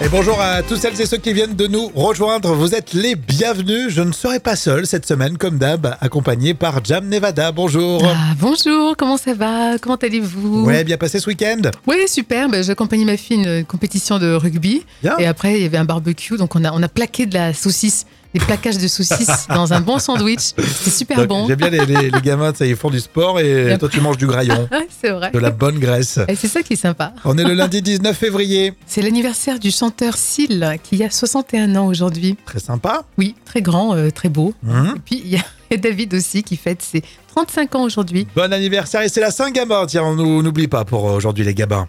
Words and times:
Et 0.00 0.08
bonjour 0.08 0.40
à 0.40 0.62
tous 0.62 0.76
celles 0.76 1.00
et 1.00 1.06
ceux 1.06 1.16
qui 1.16 1.32
viennent 1.32 1.56
de 1.56 1.66
nous 1.66 1.90
rejoindre. 1.92 2.54
Vous 2.54 2.72
êtes 2.72 2.92
les 2.92 3.16
bienvenus. 3.16 3.88
Je 3.88 4.00
ne 4.00 4.12
serai 4.12 4.38
pas 4.38 4.54
seul 4.54 4.86
cette 4.86 5.04
semaine, 5.06 5.36
comme 5.36 5.58
d'hab, 5.58 5.96
accompagné 6.00 6.54
par 6.54 6.84
Jam 6.84 7.08
Nevada. 7.08 7.50
Bonjour. 7.50 8.04
Ah, 8.06 8.34
bonjour, 8.38 8.96
comment 8.96 9.16
ça 9.16 9.34
va? 9.34 9.76
Comment 9.80 9.96
allez-vous? 9.96 10.64
Ouais, 10.64 10.84
bien 10.84 10.96
passé 10.98 11.18
ce 11.18 11.26
week-end? 11.26 11.62
Oui, 11.88 11.96
super. 12.06 12.48
Ben, 12.48 12.62
J'accompagnais 12.62 13.04
ma 13.04 13.16
fille 13.16 13.44
à 13.44 13.58
une 13.58 13.64
compétition 13.64 14.20
de 14.20 14.32
rugby. 14.34 14.84
Bien. 15.02 15.16
Et 15.18 15.26
après, 15.26 15.56
il 15.58 15.62
y 15.64 15.66
avait 15.66 15.78
un 15.78 15.84
barbecue. 15.84 16.36
Donc, 16.36 16.54
on 16.54 16.64
a, 16.64 16.70
on 16.72 16.82
a 16.82 16.88
plaqué 16.88 17.26
de 17.26 17.34
la 17.34 17.52
saucisse, 17.52 18.06
des 18.34 18.40
plaquages 18.40 18.78
de 18.78 18.88
saucisses 18.88 19.46
dans 19.54 19.72
un 19.72 19.80
bon 19.80 19.98
sandwich. 19.98 20.38
C'était 20.56 20.90
super 20.90 21.18
Donc, 21.18 21.28
bon. 21.28 21.46
J'aime 21.48 21.56
bien 21.58 21.70
les, 21.70 21.86
les- 21.86 22.10
les 22.10 22.20
gamins, 22.20 22.52
ça, 22.54 22.66
ils 22.66 22.76
font 22.76 22.90
du 22.90 23.00
sport 23.00 23.40
et 23.40 23.76
toi 23.78 23.88
tu 23.88 24.00
manges 24.00 24.16
du 24.18 24.26
graillon, 24.26 24.68
c'est 25.02 25.10
vrai. 25.10 25.30
de 25.30 25.38
la 25.38 25.50
bonne 25.50 25.78
graisse. 25.78 26.18
Et 26.28 26.34
c'est 26.36 26.48
ça 26.48 26.62
qui 26.62 26.74
est 26.74 26.76
sympa. 26.76 27.12
On 27.24 27.36
est 27.38 27.44
le 27.44 27.54
lundi 27.54 27.82
19 27.82 28.16
février. 28.16 28.74
C'est 28.86 29.02
l'anniversaire 29.02 29.58
du 29.58 29.70
chanteur 29.70 30.16
Syl, 30.16 30.76
qui 30.82 31.02
a 31.04 31.10
61 31.10 31.74
ans 31.76 31.86
aujourd'hui. 31.86 32.36
Très 32.44 32.60
sympa. 32.60 33.02
Oui, 33.16 33.34
très 33.44 33.62
grand, 33.62 33.94
euh, 33.94 34.10
très 34.10 34.28
beau. 34.28 34.54
Mhm. 34.62 34.94
Et 34.96 35.00
puis, 35.04 35.22
il 35.24 35.30
y 35.30 35.36
a 35.36 35.44
et 35.70 35.76
David 35.76 36.14
aussi 36.14 36.42
qui 36.42 36.56
fête 36.56 36.80
ses 36.82 37.02
35 37.34 37.74
ans 37.74 37.82
aujourd'hui. 37.82 38.26
Bon 38.34 38.50
anniversaire 38.52 39.02
et 39.02 39.08
c'est 39.08 39.20
la 39.20 39.30
Saint-Gabin. 39.30 39.84
Tiens, 39.86 40.02
on 40.04 40.42
n'oublie 40.42 40.68
pas 40.68 40.84
pour 40.84 41.04
aujourd'hui 41.04 41.44
les 41.44 41.54
gabins. 41.54 41.88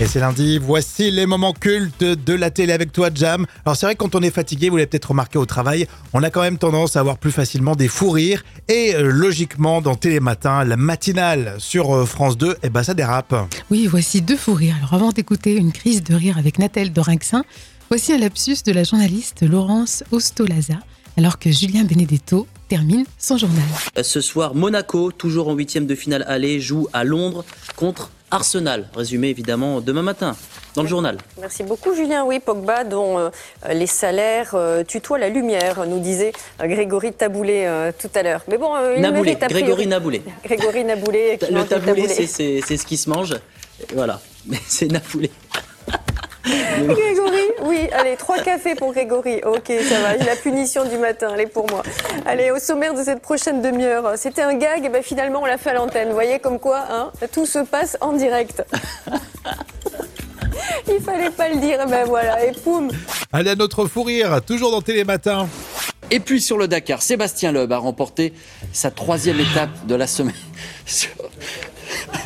Et 0.00 0.06
c'est 0.06 0.18
lundi, 0.18 0.58
voici 0.58 1.12
les 1.12 1.24
moments 1.24 1.52
cultes 1.52 2.02
de 2.02 2.34
la 2.34 2.50
télé 2.50 2.72
avec 2.72 2.90
toi, 2.90 3.10
Jam. 3.14 3.46
Alors 3.64 3.76
c'est 3.76 3.86
vrai 3.86 3.94
que 3.94 4.00
quand 4.00 4.16
on 4.16 4.22
est 4.22 4.32
fatigué, 4.32 4.68
vous 4.68 4.76
l'avez 4.76 4.88
peut-être 4.88 5.10
remarqué 5.10 5.38
au 5.38 5.46
travail, 5.46 5.86
on 6.12 6.24
a 6.24 6.30
quand 6.30 6.40
même 6.40 6.58
tendance 6.58 6.96
à 6.96 7.00
avoir 7.00 7.16
plus 7.16 7.30
facilement 7.30 7.76
des 7.76 7.86
fous 7.86 8.10
rires. 8.10 8.44
Et 8.66 8.96
euh, 8.96 9.08
logiquement, 9.12 9.80
dans 9.80 9.94
Télématin, 9.94 10.64
la 10.64 10.76
matinale 10.76 11.54
sur 11.58 11.94
euh, 11.94 12.06
France 12.06 12.36
2, 12.36 12.56
eh 12.64 12.70
ben 12.70 12.82
ça 12.82 12.94
dérape. 12.94 13.36
Oui, 13.70 13.86
voici 13.86 14.20
deux 14.20 14.36
fous 14.36 14.54
rires. 14.54 14.74
Alors 14.78 14.94
avant 14.94 15.12
d'écouter 15.12 15.54
une 15.54 15.70
crise 15.70 16.02
de 16.02 16.14
rire 16.14 16.38
avec 16.38 16.58
Nathalie 16.58 16.90
Dorinxin, 16.90 17.44
voici 17.88 18.12
un 18.12 18.18
lapsus 18.18 18.64
de 18.66 18.72
la 18.72 18.82
journaliste 18.82 19.42
Laurence 19.48 20.02
Ostolaza, 20.10 20.80
alors 21.16 21.38
que 21.38 21.52
Julien 21.52 21.84
Benedetto 21.84 22.48
termine 22.68 23.04
son 23.16 23.38
journal. 23.38 23.64
Ce 24.02 24.20
soir, 24.20 24.56
Monaco, 24.56 25.12
toujours 25.12 25.46
en 25.46 25.54
huitième 25.54 25.86
de 25.86 25.94
finale 25.94 26.24
aller, 26.26 26.60
joue 26.60 26.88
à 26.92 27.04
Londres 27.04 27.44
contre 27.76 28.10
Arsenal. 28.34 28.86
Résumé 28.94 29.28
évidemment 29.28 29.80
demain 29.80 30.02
matin 30.02 30.36
dans 30.74 30.82
le 30.82 30.88
journal. 30.88 31.18
Merci 31.40 31.62
beaucoup 31.62 31.94
Julien. 31.94 32.24
Oui, 32.24 32.40
Pogba 32.40 32.84
dont 32.84 33.18
euh, 33.18 33.30
les 33.72 33.86
salaires 33.86 34.50
euh, 34.54 34.82
tutoient 34.82 35.18
la 35.18 35.28
lumière, 35.28 35.86
nous 35.86 36.00
disait 36.00 36.32
euh, 36.60 36.66
Grégory 36.66 37.12
Taboulé 37.12 37.68
tout 38.00 38.10
à 38.14 38.22
l'heure. 38.22 38.42
Mais 38.48 38.58
bon, 38.58 38.72
il 38.96 39.00
Naboulé, 39.00 39.34
mérite 39.36 39.48
Grégory 39.48 39.86
Naboulé. 39.86 40.22
Grégory 40.44 40.84
Naboulé. 40.92 41.38
qui 41.40 41.52
Le 41.52 41.64
taboulé, 41.64 42.08
c'est- 42.08 42.60
ce 42.76 42.86
qui 42.86 42.96
se 42.96 43.08
mange. 43.08 43.36
Voilà, 43.94 44.20
mais 44.46 44.58
c'est 44.66 44.90
Naboulé. 44.90 45.30
Grégory, 46.86 47.46
oui, 47.62 47.88
allez, 47.92 48.16
trois 48.16 48.38
cafés 48.38 48.74
pour 48.74 48.92
Grégory. 48.92 49.40
Ok, 49.44 49.72
ça 49.88 50.00
va, 50.00 50.16
la 50.16 50.36
punition 50.36 50.84
du 50.84 50.98
matin, 50.98 51.30
elle 51.34 51.40
est 51.40 51.46
pour 51.46 51.68
moi. 51.70 51.82
Allez, 52.26 52.50
au 52.50 52.58
sommaire 52.58 52.92
de 52.94 53.02
cette 53.02 53.22
prochaine 53.22 53.62
demi-heure, 53.62 54.12
c'était 54.16 54.42
un 54.42 54.54
gag, 54.54 54.84
et 54.84 54.88
ben 54.90 55.02
finalement 55.02 55.40
on 55.42 55.46
l'a 55.46 55.56
fait 55.56 55.70
à 55.70 55.74
l'antenne. 55.74 56.08
Vous 56.08 56.14
voyez 56.14 56.38
comme 56.40 56.58
quoi, 56.58 56.84
hein, 56.90 57.10
tout 57.32 57.46
se 57.46 57.60
passe 57.60 57.96
en 58.00 58.12
direct. 58.12 58.62
Il 60.88 61.00
fallait 61.00 61.30
pas 61.30 61.48
le 61.48 61.56
dire, 61.56 61.80
et 61.80 61.86
ben 61.86 62.04
voilà, 62.04 62.44
et 62.44 62.52
poum. 62.52 62.90
Allez 63.32 63.50
à 63.50 63.54
notre 63.54 63.86
fou 63.86 64.02
rire, 64.02 64.40
toujours 64.44 64.70
dans 64.70 64.82
Télématin. 64.82 65.48
Et 66.10 66.20
puis 66.20 66.42
sur 66.42 66.58
le 66.58 66.68
Dakar, 66.68 67.00
Sébastien 67.00 67.52
Loeb 67.52 67.72
a 67.72 67.78
remporté 67.78 68.34
sa 68.72 68.90
troisième 68.90 69.40
étape 69.40 69.86
de 69.86 69.94
la 69.94 70.06
semaine. 70.06 70.34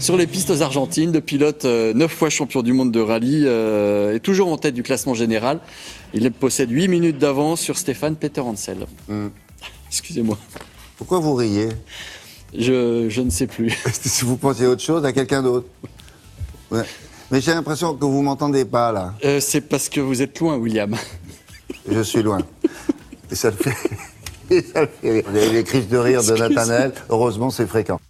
Sur- 0.00 0.16
les 0.16 0.26
pistes 0.26 0.50
Argentines, 0.60 1.12
le 1.12 1.20
pilote, 1.20 1.64
euh, 1.64 1.92
neuf 1.94 2.12
fois 2.12 2.30
champion 2.30 2.62
du 2.62 2.72
monde 2.72 2.90
de 2.92 3.00
rallye, 3.00 3.44
euh, 3.46 4.14
est 4.14 4.20
toujours 4.20 4.48
en 4.52 4.56
tête 4.56 4.74
du 4.74 4.82
classement 4.82 5.14
général. 5.14 5.60
Il 6.14 6.30
possède 6.32 6.70
8 6.70 6.88
minutes 6.88 7.18
d'avance 7.18 7.60
sur 7.60 7.76
Stéphane 7.76 8.16
Peter 8.16 8.40
Hansel. 8.40 8.86
Excusez-moi, 9.88 10.38
Pourquoi 10.96 11.18
vous 11.20 11.34
riez? 11.34 11.68
Je, 12.56 13.06
je 13.08 13.20
ne 13.20 13.30
sais 13.30 13.46
plus. 13.46 13.70
Si 13.92 14.24
vous 14.24 14.36
pensiez 14.36 14.66
autre 14.66 14.82
chose 14.82 15.04
à 15.04 15.12
quelqu'un 15.12 15.42
d'autre. 15.42 15.66
Ouais. 16.70 16.82
Mais 17.30 17.40
j'ai 17.42 17.52
l'impression 17.52 17.94
que 17.94 18.04
vous 18.04 18.22
m'entendez 18.22 18.64
pas 18.64 18.90
là. 18.90 19.14
Euh, 19.24 19.38
C'est 19.40 19.60
parce 19.60 19.88
que 19.90 20.00
vous 20.00 20.22
êtes 20.22 20.38
loin, 20.40 20.56
William. 20.56 20.96
Je 21.90 22.00
suis 22.00 22.22
loin. 22.22 22.38
Et 23.30 23.34
ça 23.34 23.50
le 23.50 23.56
fait. 23.56 23.76
et 24.50 24.62
ça 24.62 24.82
le 24.82 24.88
fait 25.00 25.10
rire. 25.10 25.24
Vous 25.28 25.36
avez 25.36 25.50
les 25.52 25.64
crises 25.64 25.88
de 25.88 25.98
rire 25.98 26.22
de 26.24 26.32
Nathanaël. 26.34 26.92
Heureusement, 27.10 27.50
c'est 27.50 27.66
fréquent. 27.66 28.00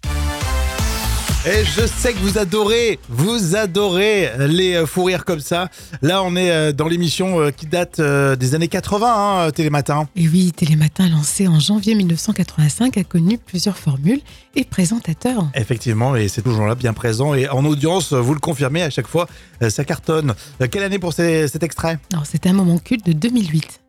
Et 1.51 1.65
je 1.65 1.87
sais 1.87 2.13
que 2.13 2.19
vous 2.19 2.37
adorez, 2.37 2.99
vous 3.09 3.55
adorez 3.55 4.29
les 4.37 4.75
euh, 4.75 4.85
fous 4.85 5.05
rires 5.05 5.25
comme 5.25 5.39
ça. 5.39 5.67
Là, 6.03 6.21
on 6.21 6.35
est 6.35 6.51
euh, 6.51 6.71
dans 6.71 6.87
l'émission 6.87 7.39
euh, 7.39 7.49
qui 7.49 7.65
date 7.65 7.99
des 7.99 8.53
années 8.53 8.67
80, 8.67 9.45
hein, 9.47 9.49
Télématin. 9.51 10.07
Et 10.15 10.27
oui, 10.27 10.51
Télématin, 10.51 11.09
lancé 11.09 11.47
en 11.47 11.59
janvier 11.59 11.95
1985, 11.95 12.97
a 12.99 13.03
connu 13.03 13.39
plusieurs 13.39 13.77
formules 13.79 14.21
et 14.55 14.63
présentateurs. 14.63 15.49
Effectivement, 15.55 16.15
et 16.15 16.27
c'est 16.27 16.43
toujours 16.43 16.67
là, 16.67 16.75
bien 16.75 16.93
présent. 16.93 17.33
Et 17.33 17.49
en 17.49 17.65
audience, 17.65 18.13
vous 18.13 18.35
le 18.35 18.39
confirmez, 18.39 18.83
à 18.83 18.91
chaque 18.91 19.07
fois, 19.07 19.27
ça 19.69 19.83
cartonne. 19.83 20.35
Quelle 20.69 20.83
année 20.83 20.99
pour 20.99 21.13
ces- 21.13 21.47
cet 21.47 21.63
extrait? 21.63 21.97
C'est 22.25 22.45
un 22.45 22.53
moment 22.53 22.77
culte 22.77 23.07
de 23.07 23.13
2008. 23.13 23.79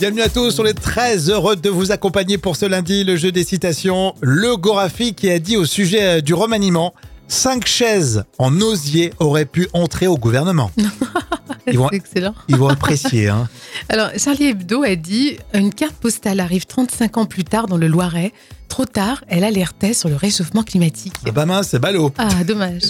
Bienvenue 0.00 0.22
à 0.22 0.30
tous, 0.30 0.58
on 0.58 0.64
est 0.64 0.72
très 0.72 1.28
heureux 1.28 1.56
de 1.56 1.68
vous 1.68 1.92
accompagner 1.92 2.38
pour 2.38 2.56
ce 2.56 2.64
lundi, 2.64 3.04
le 3.04 3.16
jeu 3.16 3.32
des 3.32 3.44
citations. 3.44 4.14
Le 4.22 4.56
Gorafi 4.56 5.14
qui 5.14 5.28
a 5.30 5.38
dit 5.38 5.58
au 5.58 5.66
sujet 5.66 6.02
euh, 6.02 6.20
du 6.22 6.32
remaniement 6.32 6.94
Cinq 7.28 7.66
chaises 7.66 8.24
en 8.38 8.60
osier 8.62 9.12
auraient 9.18 9.44
pu 9.44 9.68
entrer 9.74 10.06
au 10.06 10.16
gouvernement. 10.16 10.70
Ils 11.66 11.78
vont- 11.78 11.90
excellent. 11.90 12.34
Ils 12.48 12.56
vont 12.56 12.68
apprécier. 12.68 13.28
Hein. 13.28 13.46
Alors, 13.90 14.08
Charlie 14.16 14.46
Hebdo 14.46 14.82
a 14.84 14.96
dit 14.96 15.36
Une 15.52 15.72
carte 15.72 15.94
postale 15.96 16.40
arrive 16.40 16.64
35 16.64 17.18
ans 17.18 17.26
plus 17.26 17.44
tard 17.44 17.66
dans 17.66 17.76
le 17.76 17.86
Loiret. 17.86 18.32
Trop 18.68 18.86
tard, 18.86 19.22
elle 19.28 19.44
alertait 19.44 19.92
sur 19.92 20.08
le 20.08 20.16
réchauffement 20.16 20.62
climatique. 20.62 21.12
Ah 21.26 21.30
bah 21.30 21.44
mince, 21.44 21.68
c'est 21.68 21.78
ballot. 21.78 22.10
Ah, 22.16 22.42
dommage. 22.42 22.84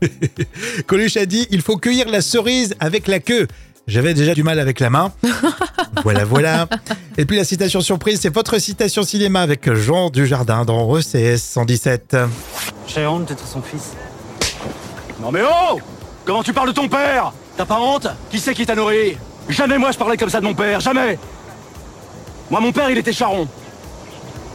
Coluche 0.86 1.18
a 1.18 1.26
dit 1.26 1.46
il 1.50 1.60
faut 1.60 1.76
cueillir 1.76 2.08
la 2.08 2.22
cerise 2.22 2.74
avec 2.80 3.06
la 3.06 3.20
queue. 3.20 3.46
J'avais 3.86 4.14
déjà 4.14 4.34
du 4.34 4.42
mal 4.42 4.58
avec 4.58 4.80
la 4.80 4.88
main. 4.88 5.12
Voilà, 6.02 6.24
voilà. 6.24 6.66
Et 7.16 7.24
puis 7.24 7.36
la 7.36 7.44
citation 7.44 7.80
surprise, 7.80 8.20
c'est 8.20 8.32
votre 8.34 8.58
citation 8.58 9.02
cinéma 9.02 9.40
avec 9.42 9.72
Jean 9.72 10.10
Dujardin 10.10 10.64
dans 10.64 10.96
ECS 10.96 11.38
117. 11.38 12.16
J'ai 12.88 13.06
honte 13.06 13.26
d'être 13.26 13.46
son 13.46 13.62
fils. 13.62 13.92
Non 15.20 15.30
mais 15.30 15.40
oh 15.44 15.78
Comment 16.24 16.42
tu 16.42 16.52
parles 16.52 16.68
de 16.68 16.72
ton 16.74 16.88
père? 16.88 17.32
T'as 17.56 17.64
pas 17.64 17.78
honte? 17.80 18.08
Qui 18.30 18.38
c'est 18.40 18.54
qui 18.54 18.66
t'a 18.66 18.74
nourri? 18.74 19.16
Jamais 19.48 19.78
moi 19.78 19.90
je 19.92 19.98
parlais 19.98 20.16
comme 20.16 20.30
ça 20.30 20.40
de 20.40 20.44
mon 20.46 20.54
père, 20.54 20.80
jamais 20.80 21.18
Moi 22.50 22.60
mon 22.60 22.72
père 22.72 22.90
il 22.90 22.98
était 22.98 23.12
charron. 23.12 23.46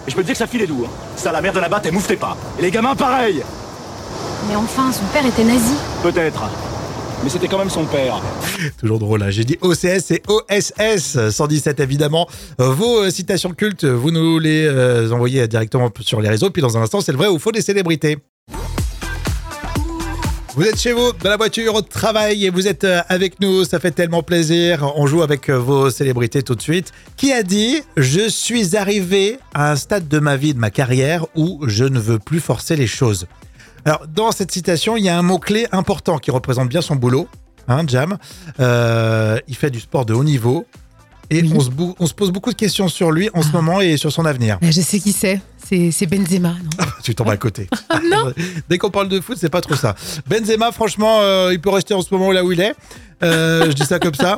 Et 0.07 0.11
je 0.11 0.15
peux 0.15 0.21
te 0.21 0.25
dire 0.27 0.33
que 0.33 0.39
sa 0.39 0.47
fille 0.47 0.61
est 0.61 0.67
doux. 0.67 0.83
hein. 0.85 0.89
Ça 1.15 1.31
la 1.31 1.41
mère 1.41 1.53
de 1.53 1.59
là-bas, 1.59 1.79
t'es 1.79 1.91
mouffetez 1.91 2.15
pas. 2.17 2.35
Et 2.57 2.63
les 2.63 2.71
gamins 2.71 2.95
pareil 2.95 3.43
Mais 4.49 4.55
enfin, 4.55 4.91
son 4.91 5.05
père 5.13 5.25
était 5.25 5.43
nazi. 5.43 5.75
Peut-être. 6.01 6.43
Mais 7.23 7.29
c'était 7.29 7.47
quand 7.47 7.57
même 7.57 7.69
son 7.69 7.85
père. 7.85 8.21
Toujours 8.77 8.97
drôle, 8.97 9.23
hein. 9.23 9.29
j'ai 9.29 9.43
dit 9.43 9.57
OCS 9.61 10.11
et 10.11 10.23
OSS 10.27 11.29
117 11.31 11.79
évidemment. 11.81 12.27
Euh, 12.61 12.69
Vos 12.69 12.99
euh, 12.99 13.09
citations 13.09 13.51
cultes, 13.51 13.83
vous 13.83 14.11
nous 14.11 14.39
les 14.39 14.65
euh, 14.65 15.11
envoyez 15.11 15.47
directement 15.47 15.91
sur 15.99 16.21
les 16.21 16.29
réseaux. 16.29 16.49
Puis 16.49 16.61
dans 16.61 16.77
un 16.77 16.81
instant, 16.81 17.01
c'est 17.01 17.11
le 17.11 17.17
vrai 17.17 17.27
ou 17.27 17.37
faux 17.37 17.51
des 17.51 17.61
célébrités. 17.61 18.17
Vous 20.55 20.63
êtes 20.63 20.79
chez 20.79 20.93
vous, 20.93 21.11
dans 21.21 21.29
la 21.29 21.37
voiture, 21.37 21.75
au 21.75 21.81
travail 21.81 22.45
et 22.45 22.49
vous 22.49 22.67
êtes 22.67 22.85
avec 23.07 23.39
nous, 23.39 23.63
ça 23.65 23.79
fait 23.79 23.91
tellement 23.91 24.23
plaisir. 24.23 24.91
On 24.95 25.05
joue 25.05 25.21
avec 25.21 25.49
vos 25.49 25.89
célébrités 25.89 26.41
tout 26.41 26.55
de 26.55 26.61
suite. 26.61 26.91
Qui 27.17 27.33
a 27.33 27.43
dit 27.43 27.81
Je 27.97 28.27
suis 28.29 28.75
arrivé 28.75 29.39
à 29.53 29.71
un 29.71 29.75
stade 29.75 30.07
de 30.07 30.19
ma 30.19 30.37
vie, 30.37 30.53
de 30.53 30.59
ma 30.59 30.69
carrière, 30.69 31.25
où 31.35 31.59
je 31.67 31.85
ne 31.85 31.99
veux 31.99 32.19
plus 32.19 32.39
forcer 32.39 32.75
les 32.75 32.87
choses 32.87 33.27
Alors, 33.85 34.05
dans 34.07 34.31
cette 34.31 34.51
citation, 34.51 34.97
il 34.97 35.03
y 35.05 35.09
a 35.09 35.17
un 35.17 35.21
mot-clé 35.21 35.67
important 35.71 36.17
qui 36.17 36.31
représente 36.31 36.69
bien 36.69 36.81
son 36.81 36.95
boulot, 36.95 37.27
hein, 37.67 37.83
Jam. 37.87 38.17
Euh, 38.59 39.39
il 39.47 39.55
fait 39.55 39.69
du 39.71 39.79
sport 39.79 40.05
de 40.05 40.13
haut 40.13 40.23
niveau. 40.23 40.65
Et 41.31 41.43
Oui. 41.43 41.53
on, 41.55 41.59
se 41.59 41.69
bou- 41.69 41.95
on 41.99 42.07
se 42.07 42.13
pose 42.15 42.31
beaucoup 42.31 42.49
de 42.49 42.55
questions 42.57 42.87
sur 42.87 43.11
lui 43.11 43.29
en 43.35 43.43
ce 43.43 43.51
moment 43.51 43.81
et 43.81 43.97
sur 43.97 44.11
son 44.11 44.25
avenir. 44.25 44.57
Bah, 44.61 44.71
je 44.71 44.81
sais 44.81 44.99
qui 44.99 45.11
c'est. 45.13 45.39
C'est 45.91 46.07
Benzema, 46.07 46.49
non? 46.49 46.85
Tu 47.03 47.13
tombes 47.13 47.29
à 47.29 47.37
côté. 47.37 47.69
non 48.11 48.33
Dès 48.67 48.79
qu'on 48.79 48.89
parle 48.89 49.07
de 49.09 49.19
foot, 49.21 49.37
c'est 49.39 49.49
pas 49.51 49.61
trop 49.61 49.75
ça. 49.75 49.93
Benzema, 50.27 50.71
franchement, 50.71 51.19
euh, 51.21 51.53
il 51.53 51.61
peut 51.61 51.69
rester 51.69 51.93
en 51.93 52.01
ce 52.01 52.11
moment 52.11 52.31
là 52.31 52.43
où 52.43 52.51
il 52.51 52.59
est. 52.59 52.73
Euh, 53.21 53.65
je 53.67 53.73
dis 53.73 53.85
ça 53.85 53.99
comme 53.99 54.15
ça. 54.15 54.37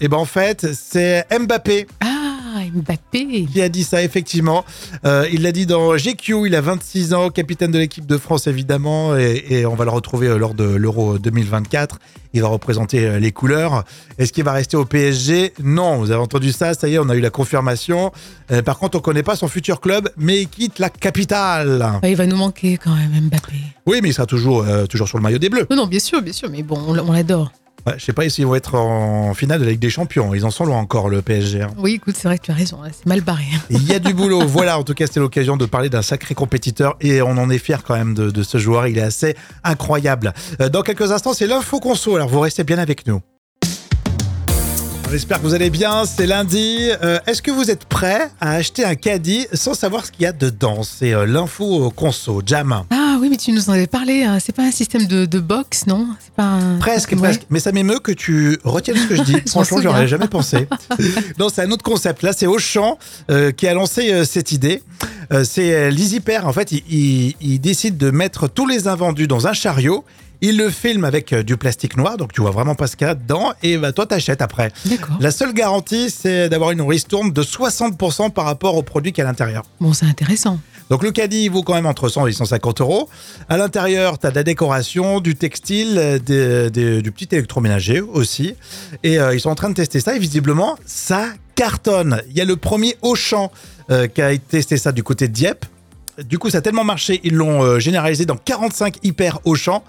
Et 0.00 0.08
ben 0.08 0.16
en 0.16 0.24
fait, 0.24 0.66
c'est 0.72 1.26
Mbappé. 1.38 1.86
Ah, 2.02 2.23
Mbappé. 2.72 3.46
qui 3.52 3.62
a 3.62 3.68
dit 3.68 3.84
ça, 3.84 4.02
effectivement. 4.02 4.64
Euh, 5.04 5.26
il 5.32 5.42
l'a 5.42 5.52
dit 5.52 5.66
dans 5.66 5.96
GQ, 5.96 6.46
il 6.46 6.54
a 6.54 6.60
26 6.60 7.14
ans, 7.14 7.30
capitaine 7.30 7.70
de 7.70 7.78
l'équipe 7.78 8.06
de 8.06 8.18
France, 8.18 8.46
évidemment, 8.46 9.16
et, 9.16 9.44
et 9.50 9.66
on 9.66 9.74
va 9.74 9.84
le 9.84 9.90
retrouver 9.90 10.28
euh, 10.28 10.38
lors 10.38 10.54
de 10.54 10.64
l'Euro 10.64 11.18
2024. 11.18 11.98
Il 12.34 12.42
va 12.42 12.48
représenter 12.48 13.06
euh, 13.06 13.18
les 13.20 13.30
couleurs. 13.30 13.84
Est-ce 14.18 14.32
qu'il 14.32 14.42
va 14.42 14.52
rester 14.52 14.76
au 14.76 14.84
PSG 14.84 15.52
Non, 15.62 15.98
vous 15.98 16.10
avez 16.10 16.20
entendu 16.20 16.50
ça, 16.50 16.74
ça 16.74 16.88
y 16.88 16.94
est, 16.94 16.98
on 16.98 17.08
a 17.08 17.14
eu 17.14 17.20
la 17.20 17.30
confirmation. 17.30 18.10
Euh, 18.50 18.60
par 18.60 18.78
contre, 18.78 18.98
on 18.98 19.00
connaît 19.00 19.22
pas 19.22 19.36
son 19.36 19.46
futur 19.46 19.80
club, 19.80 20.10
mais 20.16 20.42
il 20.42 20.48
quitte 20.48 20.80
la 20.80 20.90
capitale. 20.90 22.00
Il 22.02 22.16
va 22.16 22.26
nous 22.26 22.36
manquer 22.36 22.76
quand 22.76 22.94
même, 22.94 23.28
Mbappé. 23.28 23.52
Oui, 23.86 24.00
mais 24.02 24.08
il 24.08 24.12
sera 24.14 24.26
toujours, 24.26 24.62
euh, 24.62 24.86
toujours 24.86 25.08
sur 25.08 25.16
le 25.16 25.22
maillot 25.22 25.38
des 25.38 25.48
Bleus. 25.48 25.66
Non, 25.70 25.76
non, 25.76 25.86
bien 25.86 26.00
sûr, 26.00 26.20
bien 26.22 26.32
sûr, 26.32 26.50
mais 26.50 26.64
bon, 26.64 26.76
on 26.88 27.12
l'adore. 27.12 27.52
Ouais, 27.86 27.94
je 27.98 28.04
sais 28.04 28.14
pas 28.14 28.26
s'ils 28.30 28.46
vont 28.46 28.54
être 28.54 28.76
en 28.76 29.34
finale 29.34 29.60
de 29.60 29.64
la 29.66 29.72
Ligue 29.72 29.80
des 29.80 29.90
Champions. 29.90 30.34
Ils 30.34 30.46
en 30.46 30.50
sont 30.50 30.64
loin 30.64 30.78
encore, 30.78 31.10
le 31.10 31.20
PSG. 31.20 31.62
hein. 31.62 31.70
Oui, 31.76 31.94
écoute, 31.94 32.16
c'est 32.18 32.28
vrai 32.28 32.38
que 32.38 32.44
tu 32.44 32.50
as 32.50 32.54
raison, 32.54 32.80
là, 32.82 32.88
c'est 32.96 33.04
mal 33.04 33.20
barré. 33.20 33.44
hein. 33.54 33.58
Il 33.70 33.84
y 33.86 33.92
a 33.92 33.98
du 33.98 34.14
boulot. 34.14 34.46
Voilà, 34.46 34.78
en 34.78 34.84
tout 34.84 34.94
cas, 34.94 35.06
c'était 35.06 35.20
l'occasion 35.20 35.58
de 35.58 35.66
parler 35.66 35.90
d'un 35.90 36.00
sacré 36.00 36.34
compétiteur 36.34 36.96
et 37.02 37.20
on 37.20 37.36
en 37.36 37.50
est 37.50 37.58
fier 37.58 37.82
quand 37.82 37.94
même 37.94 38.14
de, 38.14 38.30
de 38.30 38.42
ce 38.42 38.56
joueur. 38.56 38.86
Il 38.86 38.96
est 38.96 39.02
assez 39.02 39.36
incroyable. 39.64 40.32
Euh, 40.62 40.70
Dans 40.70 40.80
quelques 40.82 41.12
instants, 41.12 41.34
c'est 41.34 41.46
l'info 41.46 41.78
conso. 41.78 42.16
Alors, 42.16 42.28
vous 42.28 42.40
restez 42.40 42.64
bien 42.64 42.78
avec 42.78 43.06
nous. 43.06 43.20
J'espère 45.10 45.38
que 45.40 45.42
vous 45.46 45.54
allez 45.54 45.70
bien, 45.70 46.06
c'est 46.06 46.26
lundi. 46.26 46.88
Euh, 47.02 47.18
Est-ce 47.26 47.40
que 47.42 47.50
vous 47.52 47.70
êtes 47.70 47.84
prêt 47.84 48.30
à 48.40 48.52
acheter 48.52 48.84
un 48.84 48.94
caddie 48.96 49.46
sans 49.52 49.74
savoir 49.74 50.04
ce 50.06 50.10
qu'il 50.10 50.22
y 50.22 50.26
a 50.26 50.32
dedans? 50.32 50.82
C'est 50.82 51.12
euh, 51.14 51.24
l'info 51.26 51.90
conso. 51.94 52.42
Jam. 52.44 52.82
Ah 52.90 53.03
oui, 53.24 53.30
mais 53.30 53.36
tu 53.38 53.52
nous 53.52 53.70
en 53.70 53.72
avais 53.72 53.86
parlé, 53.86 54.22
hein. 54.24 54.38
c'est 54.38 54.54
pas 54.54 54.62
un 54.64 54.70
système 54.70 55.06
de, 55.06 55.24
de 55.24 55.40
box, 55.40 55.86
non? 55.86 56.06
C'est 56.22 56.34
pas 56.34 56.42
un... 56.44 56.76
Presque, 56.78 57.12
Ouais. 57.12 57.16
presque. 57.18 57.42
Mais 57.48 57.58
ça 57.58 57.72
m'émeut 57.72 57.98
que 57.98 58.12
tu 58.12 58.58
retiennes 58.64 58.98
ce 58.98 59.06
que 59.06 59.16
je 59.16 59.22
dis. 59.22 59.32
m'en 59.32 59.38
Franchement, 59.46 59.64
souviens. 59.78 59.90
j'aurais 59.90 60.08
jamais 60.08 60.28
pensé. 60.28 60.68
non, 61.38 61.48
c'est 61.48 61.62
un 61.62 61.70
autre 61.70 61.82
concept. 61.82 62.22
Là, 62.22 62.32
c'est 62.34 62.46
Auchan 62.46 62.98
euh, 63.30 63.50
qui 63.50 63.66
a 63.66 63.72
lancé 63.74 64.12
euh, 64.12 64.24
cette 64.24 64.52
idée. 64.52 64.82
Euh, 65.32 65.42
c'est 65.44 65.72
euh, 65.74 65.90
l'EasyPair. 65.90 66.46
En 66.46 66.52
fait, 66.52 66.70
il, 66.72 66.82
il- 66.90 67.34
il 67.40 67.58
décide 67.60 67.96
de 67.96 68.10
mettre 68.10 68.46
tous 68.48 68.66
les 68.66 68.86
invendus 68.88 69.26
dans 69.26 69.46
un 69.46 69.52
chariot. 69.54 70.04
Il 70.40 70.58
le 70.58 70.68
filme 70.68 71.04
avec 71.04 71.32
du 71.34 71.56
plastique 71.56 71.96
noir, 71.96 72.18
donc 72.18 72.32
tu 72.34 72.42
vois 72.42 72.50
vraiment 72.50 72.74
pas 72.74 72.86
ce 72.86 72.96
qu'il 72.96 73.06
y 73.06 73.10
a 73.10 73.14
dedans. 73.14 73.54
Et 73.62 73.78
bah, 73.78 73.92
toi, 73.92 74.04
t'achètes 74.04 74.42
après. 74.42 74.72
D'accord. 74.84 75.16
La 75.20 75.30
seule 75.30 75.54
garantie, 75.54 76.10
c'est 76.10 76.50
d'avoir 76.50 76.72
une 76.72 76.82
ristourne 76.82 77.32
de 77.32 77.42
60% 77.42 78.30
par 78.30 78.44
rapport 78.44 78.74
au 78.76 78.82
produit 78.82 79.12
qu'il 79.12 79.22
y 79.22 79.24
a 79.24 79.28
à 79.28 79.30
l'intérieur. 79.30 79.62
Bon, 79.80 79.94
c'est 79.94 80.04
intéressant. 80.04 80.58
Donc 80.90 81.02
le 81.02 81.10
caddie 81.12 81.44
il 81.44 81.50
vaut 81.50 81.62
quand 81.62 81.74
même 81.74 81.86
entre 81.86 82.08
100 82.08 82.26
et 82.26 82.32
150 82.32 82.80
euros. 82.80 83.08
À 83.48 83.56
l'intérieur, 83.56 84.18
tu 84.18 84.26
as 84.26 84.30
de 84.30 84.34
la 84.36 84.42
décoration, 84.42 85.20
du 85.20 85.34
textile, 85.34 85.96
euh, 85.98 86.18
des- 86.18 86.70
des- 86.70 87.02
du 87.02 87.10
petit 87.12 87.28
électroménager 87.32 88.00
aussi. 88.00 88.54
Et 89.02 89.18
euh, 89.18 89.34
ils 89.34 89.40
sont 89.40 89.50
en 89.50 89.54
train 89.54 89.70
de 89.70 89.74
tester 89.74 90.00
ça 90.00 90.14
et 90.14 90.18
visiblement, 90.18 90.76
ça 90.84 91.26
cartonne. 91.54 92.20
Il 92.30 92.36
y 92.36 92.40
a 92.40 92.44
le 92.44 92.56
premier 92.56 92.96
Auchan 93.02 93.50
euh, 93.90 94.06
qui 94.08 94.20
a 94.22 94.36
testé 94.36 94.76
ça 94.76 94.92
du 94.92 95.02
côté 95.02 95.28
de 95.28 95.32
Dieppe. 95.32 95.64
Du 96.28 96.38
coup, 96.38 96.48
ça 96.50 96.58
a 96.58 96.60
tellement 96.60 96.84
marché, 96.84 97.20
ils 97.24 97.34
l'ont 97.34 97.62
euh, 97.64 97.78
généralisé 97.80 98.24
dans 98.24 98.36
45 98.36 98.98
hyper 99.02 99.40
Auchan. 99.44 99.82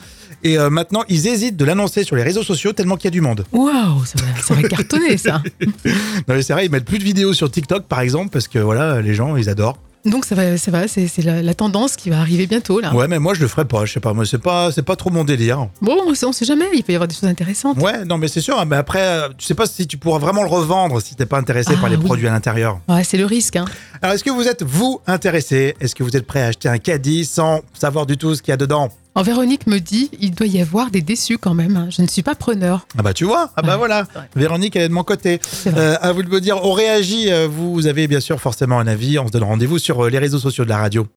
Et 0.44 0.58
euh, 0.58 0.70
maintenant, 0.70 1.04
ils 1.10 1.28
hésitent 1.28 1.56
de 1.58 1.66
l'annoncer 1.66 2.04
sur 2.04 2.16
les 2.16 2.24
réseaux 2.24 2.44
sociaux 2.44 2.74
tellement 2.74 2.98
qu'il 2.98 3.06
y 3.06 3.08
a 3.10 3.12
du 3.12 3.22
monde. 3.22 3.46
Waouh, 3.52 4.06
ça 4.06 4.14
va, 4.20 4.42
ça 4.42 4.54
va 4.54 4.64
cartonner 4.68 5.18
ça. 5.18 5.42
Non, 5.86 6.36
mais 6.36 6.42
c'est 6.42 6.54
vrai, 6.54 6.66
ils 6.66 6.72
mettent 6.72 6.86
plus 6.86 7.00
de 7.00 7.04
vidéos 7.04 7.34
sur 7.34 7.50
TikTok, 7.52 7.86
par 7.86 8.00
exemple, 8.00 8.30
parce 8.32 8.48
que 8.48 8.60
voilà, 8.60 9.02
les 9.02 9.14
gens, 9.14 9.36
ils 9.38 9.50
adorent. 9.50 9.78
Donc 10.06 10.26
ça 10.26 10.36
va, 10.36 10.58
ça 10.58 10.72
va, 10.72 10.88
c'est 10.88 11.08
c'est 11.08 11.22
la, 11.24 11.42
la 11.42 11.54
tendance 11.54 11.96
qui 11.96 12.10
va 12.10 12.20
arriver 12.20 12.46
bientôt 12.48 12.80
là. 12.80 12.94
Ouais, 12.94 13.08
mais 13.08 13.20
moi, 13.20 13.34
je 13.34 13.42
le 13.42 13.48
ferais 13.48 13.66
pas. 13.66 13.86
Je 13.86 13.94
sais 13.94 14.00
pas, 14.00 14.14
moi, 14.14 14.26
c'est 14.26 14.38
pas, 14.42 14.72
c'est 14.72 14.84
pas 14.84 14.96
trop 14.96 15.10
mon 15.10 15.24
délire. 15.24 15.68
Bon, 15.82 15.98
on 16.08 16.32
sait, 16.32 16.46
jamais, 16.46 16.66
il 16.74 16.84
peut 16.84 16.92
y 16.94 16.96
avoir 16.96 17.08
des 17.08 17.16
choses 17.16 17.30
intéressantes. 17.30 17.78
Ouais, 17.80 18.06
non, 18.06 18.18
mais 18.18 18.28
c'est 18.28 18.42
sûr. 18.42 18.60
hein, 18.60 18.66
Mais 18.66 18.76
après, 18.76 19.02
euh, 19.02 19.30
tu 19.38 19.46
sais 19.46 19.56
pas 19.56 19.66
si 19.66 19.88
tu 19.88 19.98
pourras 19.98 20.20
vraiment 20.20 20.44
le 20.44 20.50
revendre 20.50 21.02
si 21.02 21.16
t'es 21.16 21.26
pas 21.26 21.38
intéressé 21.40 21.72
Ah, 21.76 21.82
par 21.82 21.90
les 21.90 21.96
oui. 21.98 22.04
produits 22.06 22.28
à 22.28 22.32
l'intérieur. 22.32 22.80
Ouais, 22.88 23.04
c'est 23.04 23.18
le 23.18 23.26
risque. 23.26 23.56
Hein. 23.56 23.66
Alors, 24.02 24.16
est-ce 24.16 24.24
que 24.24 24.30
vous 24.30 24.48
êtes, 24.48 24.64
vous, 24.64 25.02
intéressé? 25.08 25.76
Est-ce 25.80 25.96
que 25.96 26.04
vous 26.04 26.16
êtes 26.16 26.28
prêt 26.28 26.42
à 26.44 26.48
acheter 26.48 26.70
un 26.70 26.78
caddie 26.78 27.26
sans 27.26 27.62
savoir 27.74 28.06
du 28.06 28.18
tout 28.18 28.36
ce 28.36 28.42
qu'il 28.42 28.52
y 28.52 28.54
a 28.54 28.58
dedans? 28.58 28.90
En 29.18 29.22
Véronique 29.24 29.66
me 29.68 29.80
dit, 29.80 30.10
il 30.20 30.32
doit 30.32 30.48
y 30.48 30.60
avoir 30.62 30.92
des 30.92 31.02
déçus 31.02 31.38
quand 31.38 31.54
même. 31.54 31.78
hein. 31.78 31.88
Je 31.90 32.02
ne 32.02 32.08
suis 32.08 32.22
pas 32.22 32.36
preneur. 32.36 32.86
Ah 32.98 33.02
bah, 33.02 33.14
tu 33.14 33.24
vois. 33.24 33.50
Ah 33.56 33.62
bah 33.62 33.70
Ouais, 33.74 33.78
voilà. 33.78 34.06
Véronique, 34.36 34.76
elle 34.76 34.84
est 34.84 34.90
de 34.90 34.94
mon 34.94 35.04
côté. 35.06 35.40
Euh, 35.68 35.96
à 36.02 36.12
vous 36.12 36.22
de 36.22 36.30
me 36.30 36.42
dire, 36.42 36.60
on 36.66 36.74
réagit. 36.74 37.32
euh, 37.32 37.48
Vous 37.50 37.88
avez 37.88 38.08
bien 38.08 38.20
sûr 38.20 38.42
forcément 38.42 38.78
un 38.78 38.88
avis. 38.88 39.18
On 39.18 39.28
se 39.28 39.32
donne 39.32 39.44
rendez-vous 39.44 39.80
sur 39.80 40.04
euh, 40.06 40.10
les 40.10 40.20
réseaux 40.20 40.40
sociaux 40.40 40.66
de 40.66 40.70
la 40.70 40.78
radio. 40.80 41.08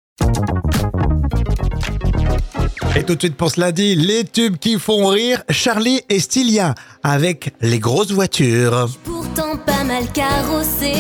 Et 2.97 3.03
tout 3.05 3.15
de 3.17 3.21
suite 3.21 3.37
pour 3.37 3.50
ce 3.50 3.61
lundi, 3.61 3.95
les 3.97 4.25
tubes 4.25 4.56
qui 4.59 4.79
font 4.79 5.06
rire, 5.09 5.43
Charlie 5.50 6.00
et 6.09 6.21
Stylia 6.21 6.75
avec 7.03 7.53
les 7.61 7.79
grosses 7.81 8.11
voitures. 8.12 8.89
Pourtant 9.05 9.56
pas 9.67 9.85
mal 9.85 10.05
carrossé. 10.12 10.93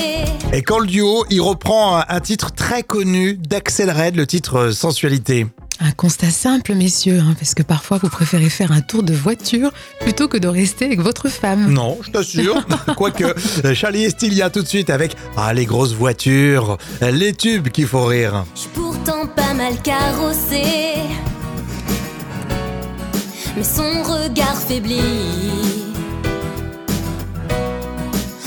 Et 0.52 0.62
quand 0.62 0.78
le 0.80 0.86
duo, 0.86 1.24
il 1.30 1.40
reprend 1.40 1.98
un, 1.98 2.04
un 2.08 2.20
titre 2.20 2.52
très 2.52 2.82
connu 2.82 3.34
d'Axel 3.36 3.90
Red, 3.90 4.16
le 4.16 4.26
titre 4.26 4.56
euh, 4.56 4.72
Sensualité. 4.72 5.46
Un 5.80 5.92
constat 5.92 6.30
simple, 6.30 6.74
messieurs, 6.74 7.20
hein, 7.20 7.34
parce 7.38 7.54
que 7.54 7.62
parfois 7.62 7.98
vous 7.98 8.08
préférez 8.08 8.48
faire 8.50 8.72
un 8.72 8.80
tour 8.80 9.04
de 9.04 9.14
voiture 9.14 9.70
plutôt 10.00 10.26
que 10.26 10.36
de 10.36 10.48
rester 10.48 10.86
avec 10.86 11.00
votre 11.00 11.28
femme. 11.28 11.72
Non, 11.72 11.98
je 12.04 12.10
t'assure. 12.10 12.64
Quoique, 12.96 13.24
euh, 13.64 13.74
Charlie 13.74 14.04
et 14.04 14.10
Stylia 14.10 14.50
tout 14.50 14.62
de 14.62 14.66
suite 14.68 14.90
avec 14.90 15.16
Ah, 15.36 15.54
les 15.54 15.66
grosses 15.66 15.92
voitures, 15.94 16.78
les 17.00 17.32
tubes 17.32 17.68
qui 17.68 17.84
font 17.84 18.06
rire. 18.06 18.44
J'suis 18.56 18.68
pourtant 18.74 19.26
pas 19.36 19.54
mal 19.54 19.80
carrossé. 19.82 20.94
Mais 23.56 23.64
son 23.64 24.02
regard 24.02 24.56
faiblit. 24.56 24.98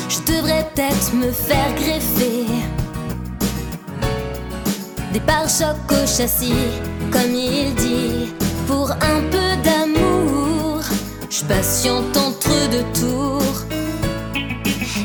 Je 0.09 0.33
devrais 0.33 0.67
peut-être 0.75 1.13
me 1.13 1.31
faire 1.31 1.73
greffer. 1.75 2.45
Des 5.13 5.19
pare-chocs 5.21 5.91
au 5.91 6.07
châssis, 6.07 6.53
comme 7.11 7.35
il 7.35 7.73
dit. 7.75 8.33
Pour 8.67 8.91
un 8.91 9.21
peu 9.29 9.49
d'amour, 9.63 10.81
je 11.29 11.43
patiente 11.43 12.15
entre 12.15 12.49
deux 12.69 12.85
tours. 12.99 13.65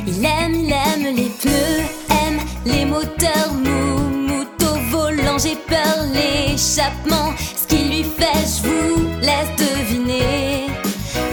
Il 0.06 0.24
aime, 0.24 0.54
il 0.54 0.72
aime 0.72 1.14
les 1.14 1.30
pneus, 1.40 1.84
aime 2.10 2.40
les 2.64 2.84
moteurs 2.84 3.52
mous, 3.52 4.46
volant. 4.90 5.38
J'ai 5.38 5.56
peur 5.56 5.96
l'échappement, 6.12 7.34
ce 7.38 7.66
qui 7.66 7.84
lui 7.84 8.04
fait, 8.04 8.40
je 8.44 8.68
vous 8.68 9.06
laisse 9.20 9.52
deviner. 9.58 10.66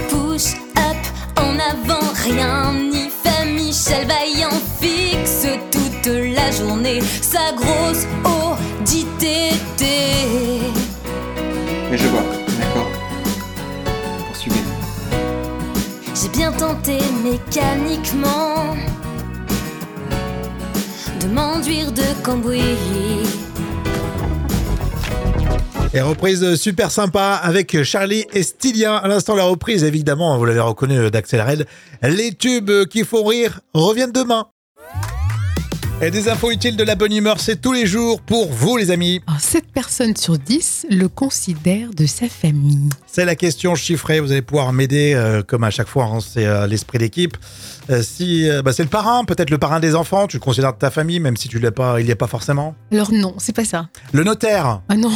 Push 0.10 0.56
up 0.78 1.02
en 1.38 1.54
avant, 1.72 2.08
rien 2.24 2.74
n'y 2.74 3.10
fait. 3.22 3.46
Michel 3.46 4.08
Vaillant 4.08 4.58
fixe 4.82 5.48
toute 5.72 6.12
la 6.12 6.52
journée 6.52 7.02
sa 7.22 7.52
grosse 7.54 8.06
Audi 8.26 9.06
TT. 9.20 10.53
Mais 11.94 12.00
je 12.00 12.08
vois, 12.08 12.24
d'accord. 12.60 12.90
Poursuivez. 14.26 14.62
J'ai 16.20 16.30
bien 16.30 16.52
tenté 16.52 16.98
mécaniquement 17.24 18.76
de 21.22 21.28
m'enduire 21.28 21.92
de 21.92 22.02
cambouis. 22.24 23.28
Et 25.94 26.02
reprise 26.02 26.56
super 26.56 26.90
sympa 26.90 27.40
avec 27.44 27.84
Charlie 27.84 28.26
et 28.34 28.42
Stylia. 28.42 28.98
À 28.98 29.08
l'instant, 29.08 29.36
la 29.36 29.44
reprise, 29.44 29.84
évidemment, 29.84 30.40
vous 30.40 30.46
l'avez 30.46 30.62
reconnu 30.62 31.12
d'Axel 31.12 31.42
Red. 31.42 31.68
Les 32.02 32.34
tubes 32.34 32.86
qui 32.90 33.04
font 33.04 33.24
rire 33.24 33.60
reviennent 33.76 34.12
demain. 34.12 34.48
Et 36.06 36.12
des 36.12 36.28
infos 36.28 36.52
utiles 36.52 36.76
de 36.76 36.84
la 36.84 36.96
bonne 36.96 37.14
humeur, 37.14 37.40
c'est 37.40 37.62
tous 37.62 37.72
les 37.72 37.86
jours 37.86 38.20
pour 38.20 38.52
vous, 38.52 38.76
les 38.76 38.92
amis. 38.92 39.22
Alors, 39.26 39.40
7 39.40 39.64
personnes 39.72 40.18
sur 40.18 40.38
10 40.38 40.88
le 40.90 41.08
considèrent 41.08 41.92
de 41.92 42.06
sa 42.06 42.28
famille. 42.28 42.90
C'est 43.16 43.26
la 43.26 43.36
question 43.36 43.76
chiffrée. 43.76 44.20
Vous 44.20 44.32
allez 44.32 44.42
pouvoir 44.42 44.74
m'aider, 44.74 45.14
euh, 45.14 45.44
comme 45.44 45.64
à 45.64 45.70
chaque 45.70 45.88
fois, 45.88 46.06
hein, 46.06 46.18
c'est 46.20 46.48
euh, 46.48 46.66
l'esprit 46.66 46.98
d'équipe. 46.98 47.38
Euh, 47.92 48.02
si 48.02 48.50
bah, 48.66 48.74
c'est 48.74 48.82
le 48.82 48.90
parrain, 48.90 49.24
peut-être 49.24 49.52
le 49.52 49.60
parrain 49.60 49.80
des 49.80 49.94
enfants, 49.94 50.26
tu 50.26 50.38
le 50.38 50.42
considères 50.42 50.74
de 50.74 50.80
ta 50.80 50.90
famille, 50.90 51.20
même 51.20 51.38
si 51.38 51.48
tu 51.48 51.60
l'es 51.60 51.70
pas, 51.70 52.00
il 52.00 52.06
n'y 52.06 52.12
est 52.12 52.16
pas 52.16 52.26
forcément. 52.26 52.74
Alors 52.92 53.12
non, 53.12 53.36
c'est 53.38 53.56
pas 53.56 53.66
ça. 53.66 53.88
Le 54.14 54.24
notaire, 54.24 54.82
Ah 54.90 54.96
non, 54.96 55.12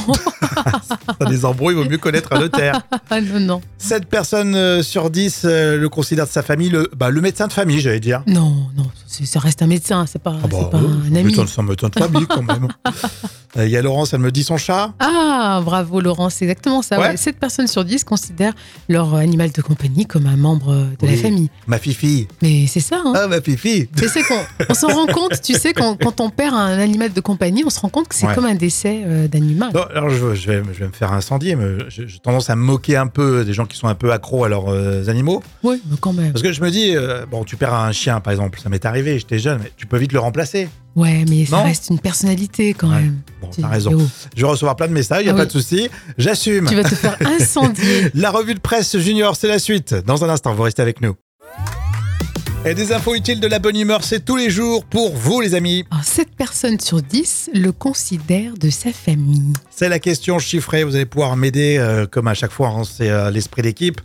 T'as 1.20 1.26
des 1.26 1.46
embrouilles, 1.46 1.76
il 1.76 1.84
vaut 1.84 1.90
mieux 1.90 1.98
connaître 1.98 2.34
un 2.34 2.40
notaire. 2.40 2.82
ah 3.10 3.22
non, 3.22 3.40
non. 3.40 3.62
7 3.78 4.06
personnes 4.06 4.84
sur 4.84 5.10
10 5.10 5.42
euh, 5.46 5.78
le 5.78 5.90
considèrent 5.90 6.28
de 6.28 6.32
sa 6.32 6.44
famille, 6.44 6.70
le, 6.70 6.90
bah, 6.96 7.10
le 7.10 7.22
médecin 7.22 7.48
de 7.48 7.54
famille, 7.54 7.80
j'allais 7.80 8.00
dire. 8.00 8.22
Non, 8.28 8.68
non, 8.76 8.86
ça 9.08 9.40
reste 9.40 9.62
un 9.62 9.68
médecin, 9.68 10.06
c'est 10.08 10.22
pas, 10.22 10.36
Ah 10.44 10.48
bah, 10.48 10.70
pas 10.72 10.78
un 10.78 11.16
ami. 11.16 11.36
un 11.58 11.64
médecin 11.64 11.90
de 11.90 11.98
famille 11.98 12.28
quand 12.28 12.44
même. 12.44 12.68
Il 13.56 13.70
y 13.70 13.78
a 13.78 13.82
Laurence, 13.82 14.14
elle 14.14 14.20
me 14.20 14.32
dit 14.32 14.44
son 14.44 14.58
chat. 14.58 14.94
Ah, 15.00 15.62
bravo 15.64 16.00
Laurent, 16.00 16.30
c'est 16.30 16.46
exactement 16.46 16.82
ça. 16.84 17.00
Ouais. 17.00 17.08
Ouais. 17.08 17.18
7 17.18 17.40
personnes 17.40 17.68
sur 17.68 17.86
10 17.86 17.87
considèrent 18.06 18.54
leur 18.90 19.16
animal 19.16 19.52
de 19.52 19.62
compagnie 19.62 20.06
comme 20.06 20.26
un 20.28 20.38
membre 20.38 20.88
de 21.00 21.08
la 21.08 21.14
famille. 21.16 21.50
Ma 21.68 21.78
fifi. 21.78 22.28
Mais 22.42 22.66
c'est 22.68 22.80
ça, 22.80 23.02
hein. 23.06 23.14
Ah, 23.16 23.28
ma 23.28 23.42
fifi. 23.42 23.88
Tu 23.96 24.08
sais 24.08 24.24
qu'on 24.24 24.40
on 24.70 24.74
s'en 24.74 24.88
rend 24.88 25.06
compte, 25.08 25.42
tu 25.42 25.54
sais, 25.54 25.74
quand, 25.74 25.98
quand 26.02 26.20
on 26.22 26.30
perd 26.30 26.54
un 26.54 26.80
animal 26.80 27.14
de 27.14 27.22
compagnie, 27.22 27.64
on 27.66 27.70
se 27.70 27.80
rend 27.80 27.90
compte 27.90 28.08
que 28.08 28.16
c'est 28.16 28.28
Ouais. 28.28 28.36
comme 28.36 28.46
un 28.46 28.56
décès 28.56 29.04
euh, 29.06 29.28
d'animal. 29.28 29.72
Alors 29.96 30.10
je, 30.10 30.36
je 30.36 30.52
vais, 30.52 30.62
je 30.74 30.80
vais 30.80 30.88
me 30.88 30.92
faire 30.92 31.14
incendier, 31.14 31.56
mais 31.56 31.78
j'ai 31.90 32.06
tendance 32.20 32.50
à 32.50 32.56
me 32.56 32.62
moquer 32.64 32.98
un 32.98 33.08
peu 33.08 33.46
des 33.46 33.54
gens 33.54 33.66
qui 33.66 33.78
sont 33.78 33.88
un 33.88 33.96
peu 33.96 34.12
accros 34.12 34.44
à 34.44 34.50
leurs 34.50 34.70
euh, 34.70 35.08
animaux. 35.08 35.42
Oui, 35.64 35.82
mais 35.90 35.98
quand 36.00 36.14
même. 36.14 36.34
Parce 36.34 36.44
que 36.44 36.52
je 36.52 36.62
me 36.62 36.70
dis, 36.72 36.96
euh, 36.96 37.26
bon, 37.30 37.44
tu 37.44 37.56
perds 37.56 37.74
un 37.74 37.92
chien 37.92 38.20
par 38.20 38.32
exemple, 38.34 38.60
ça 38.60 38.70
m'est 38.70 38.86
arrivé, 38.86 39.18
j'étais 39.20 39.40
jeune, 39.40 39.60
mais 39.64 39.72
tu 39.78 39.86
peux 39.86 39.98
vite 39.98 40.12
le 40.14 40.20
remplacer. 40.20 40.68
Ouais, 40.96 41.26
mais 41.30 41.46
ça 41.46 41.62
reste 41.62 41.90
une 41.92 42.00
personnalité 42.00 42.74
quand 42.74 42.90
Ouais. 42.90 42.96
même. 43.02 43.20
Bon, 43.40 43.50
t'as 43.56 43.68
raison. 43.68 43.92
oh, 43.96 44.02
Je 44.36 44.42
vais 44.42 44.48
recevoir 44.48 44.76
plein 44.76 44.88
de 44.88 44.94
messages, 44.94 45.22
il 45.22 45.26
n'y 45.26 45.30
a 45.30 45.34
Ah 45.34 45.36
pas 45.36 45.42
oui. 45.42 45.48
de 45.48 45.52
souci. 45.52 45.90
J'assume. 46.18 46.66
Tu 46.68 46.74
vas 46.76 46.84
te 46.84 46.96
faire 46.96 47.16
incendier. 47.22 47.77
La 48.14 48.32
revue 48.32 48.54
de 48.54 48.60
presse 48.60 48.98
junior, 48.98 49.36
c'est 49.36 49.48
la 49.48 49.60
suite. 49.60 49.94
Dans 49.94 50.24
un 50.24 50.30
instant, 50.30 50.54
vous 50.54 50.64
restez 50.64 50.82
avec 50.82 51.02
nous. 51.02 51.16
Et 52.66 52.74
des 52.74 52.92
infos 52.92 53.16
utiles 53.16 53.40
de 53.40 53.48
la 53.48 53.60
bonne 53.60 53.78
humeur, 53.78 54.04
c'est 54.04 54.26
tous 54.26 54.36
les 54.36 54.50
jours 54.50 54.84
pour 54.84 55.16
vous 55.16 55.40
les 55.40 55.56
amis. 55.56 55.86
Alors, 55.90 56.04
7 56.04 56.36
personnes 56.36 56.80
sur 56.80 57.02
10 57.02 57.52
le 57.54 57.72
considèrent 57.72 58.56
de 58.56 58.70
sa 58.70 58.92
famille. 58.92 59.54
C'est 59.80 59.90
la 59.90 60.00
question 60.00 60.40
chiffrée, 60.40 60.84
vous 60.84 60.96
allez 60.96 61.06
pouvoir 61.06 61.36
m'aider 61.36 61.78
euh, 61.78 62.08
comme 62.08 62.28
à 62.28 62.34
chaque 62.34 62.50
fois, 62.52 62.70
hein, 62.70 62.82
c'est 62.84 63.12
euh, 63.12 63.30
l'esprit 63.30 63.62
d'équipe. 63.62 64.02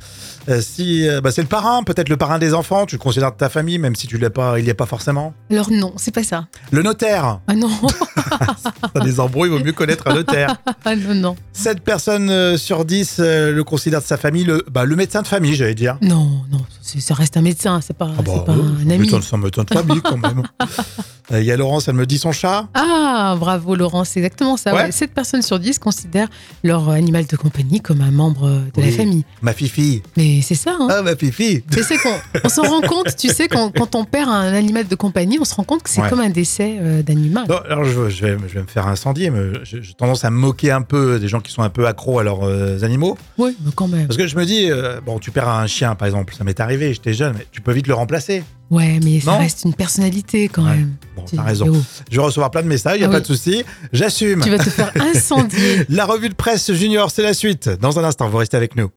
Euh, 0.50 0.61
si 0.61 1.09
bah, 1.23 1.31
c'est 1.31 1.41
le 1.41 1.49
parrain, 1.49 1.83
peut-être 1.83 2.11
le 2.11 2.19
parrain 2.19 2.38
des 2.38 2.52
enfants, 2.52 2.85
tu 2.85 2.97
le 2.97 2.99
considères 3.00 3.33
de 3.33 3.38
ta 3.38 3.49
famille, 3.49 3.79
même 3.79 3.95
si 3.97 4.07
tu 4.07 4.19
l'es 4.19 4.29
pas, 4.29 4.59
il 4.59 4.64
n'y 4.64 4.69
est 4.71 4.75
pas 4.75 4.85
forcément. 4.85 5.33
Alors 5.50 5.71
non, 5.71 5.95
c'est 5.97 6.11
pas 6.11 6.25
ça. 6.25 6.47
Le 6.73 6.83
notaire, 6.83 7.41
Ah 7.47 7.55
non, 7.55 7.71
T'as 8.95 9.00
des 9.00 9.19
embrouilles, 9.19 9.49
il 9.50 9.57
vaut 9.59 9.64
mieux 9.64 9.73
connaître 9.73 10.09
un 10.09 10.14
notaire. 10.14 10.57
ah 10.85 10.95
non, 10.95 11.14
non. 11.14 11.37
7 11.55 11.81
personnes 11.81 12.59
sur 12.59 12.85
10 12.85 13.17
euh, 13.21 13.52
le 13.52 13.64
considèrent 13.64 14.02
de 14.02 14.07
sa 14.07 14.19
famille, 14.19 14.45
le, 14.45 14.62
bah, 14.71 14.85
le 14.85 14.95
médecin 14.95 15.23
de 15.23 15.26
famille, 15.26 15.55
j'allais 15.55 15.75
dire. 15.75 15.97
Non, 16.02 16.43
non, 16.50 16.61
ça 16.83 17.14
reste 17.14 17.38
un 17.38 17.43
médecin, 17.43 17.81
c'est 17.81 17.97
pas, 17.97 18.11
Ah 18.19 18.21
bah, 18.23 18.33
c'est 18.35 18.45
pas 18.45 18.52
un 18.52 18.91
ami. 18.91 18.99
médecin- 19.09 19.21
c'est 19.23 19.35
un 19.37 19.38
médecin 19.38 19.64
de 19.64 19.73
famille 19.73 20.02
quand 20.02 20.19
même. 20.19 20.43
Il 21.31 21.45
y 21.45 21.52
a 21.52 21.57
Laurence, 21.57 21.88
elle 21.88 21.95
me 21.95 22.05
dit 22.05 22.19
son 22.19 22.33
chat. 22.33 22.69
Ah, 22.75 23.37
bravo 23.38 23.75
Laurent, 23.75 24.05
c'est 24.05 24.19
exactement 24.21 24.59
ça. 24.59 24.75
Ouais. 24.75 24.83
Ouais. 24.83 24.93
7 24.93 25.14
personnes 25.14 25.41
sur 25.41 25.59
10 25.59 25.62
considèrent 25.81 26.28
leur 26.62 26.88
animal 26.90 27.26
de 27.26 27.37
compagnie 27.37 27.81
comme 27.81 28.00
un 28.00 28.11
membre 28.11 28.62
de 28.75 28.81
la 28.83 28.88
famille. 28.90 29.25
Ma 29.42 29.52
fifi. 29.52 30.02
Mais 30.16 30.40
c'est 30.42 30.54
ça, 30.54 30.76
hein. 30.81 30.88
Ah, 30.90 31.02
ma 31.02 31.16
fifi. 31.16 31.62
Sais 31.83 31.97
qu'on 31.99 32.14
on 32.45 32.49
s'en 32.49 32.62
rend 32.62 32.81
compte, 32.83 33.16
tu 33.16 33.28
sais, 33.28 33.49
quand, 33.49 33.71
quand 33.76 33.95
on 33.95 34.04
perd 34.04 34.28
un 34.28 34.52
animal 34.54 34.87
de 34.87 34.95
compagnie, 34.95 35.38
on 35.40 35.45
se 35.45 35.54
rend 35.54 35.64
compte 35.64 35.83
que 35.83 35.90
c'est 35.90 36.00
Ouais. 36.02 36.09
comme 36.09 36.21
un 36.21 36.31
décès 36.31 36.78
euh, 36.81 37.02
d'animal. 37.02 37.45
Alors 37.69 37.85
je, 37.85 38.09
je 38.09 38.26
vais, 38.26 38.37
je 38.49 38.54
vais 38.54 38.62
me 38.62 38.66
faire 38.66 38.87
incendier, 38.88 39.31
mais 39.31 39.52
j'ai 39.62 39.83
j'ai 39.83 39.95
tendance 39.95 40.25
à 40.25 40.31
me 40.31 40.37
moquer 40.37 40.71
un 40.73 40.83
peu 40.83 41.19
des 41.21 41.28
gens 41.28 41.40
qui 41.40 41.52
sont 41.52 41.62
un 41.62 41.69
peu 41.71 41.87
accros 41.87 42.19
à 42.19 42.25
leurs 42.25 42.45
euh, 42.47 42.83
animaux. 42.83 43.16
Oui, 43.38 43.57
mais 43.64 43.71
quand 43.75 43.88
même. 43.88 44.07
Parce 44.07 44.16
que 44.16 44.26
je 44.26 44.37
me 44.37 44.45
dis, 44.45 44.71
euh, 44.71 45.00
bon, 45.04 45.19
tu 45.19 45.31
perds 45.31 45.49
un 45.49 45.66
chien 45.66 45.95
par 45.95 46.07
exemple, 46.07 46.35
ça 46.35 46.45
m'est 46.45 46.59
arrivé, 46.61 46.92
j'étais 46.95 47.12
jeune, 47.14 47.35
mais 47.38 47.47
tu 47.52 47.61
peux 47.61 47.73
vite 47.73 47.87
le 47.87 47.95
remplacer. 47.95 48.42
Ouais, 48.73 48.99
mais 49.05 49.21
ça 49.21 49.33
Non 49.33 49.38
reste 49.38 49.62
une 49.64 49.75
personnalité 49.75 50.49
quand 50.49 50.64
Ouais. 50.64 50.71
même. 50.76 50.95
Bon, 51.14 51.25
t'as 51.31 51.43
raison. 51.43 51.67
oh, 51.71 51.76
Je 52.11 52.17
vais 52.17 52.23
recevoir 52.25 52.50
plein 52.50 52.62
de 52.62 52.69
messages, 52.69 52.97
il 52.97 53.00
n'y 53.00 53.05
a 53.05 53.09
Ah 53.09 53.11
pas 53.11 53.17
oui. 53.19 53.23
de 53.23 53.26
souci. 53.26 53.62
J'assume. 53.93 54.41
tu 54.43 54.50
vas 54.50 54.59
te 54.59 54.71
faire 54.71 54.91
incendier. 55.14 55.85
La 55.91 56.07
revue 56.07 56.31
de 56.31 56.35
presse 56.35 56.73
junior, 56.73 57.11
c'est 57.11 57.23
la 57.23 57.35
suite. 57.35 57.69
Dans 57.81 57.99
un 57.99 58.05
instant, 58.05 58.29
vous 58.29 58.38
restez 58.38 58.57
avec 58.57 58.75
nous. 58.75 58.88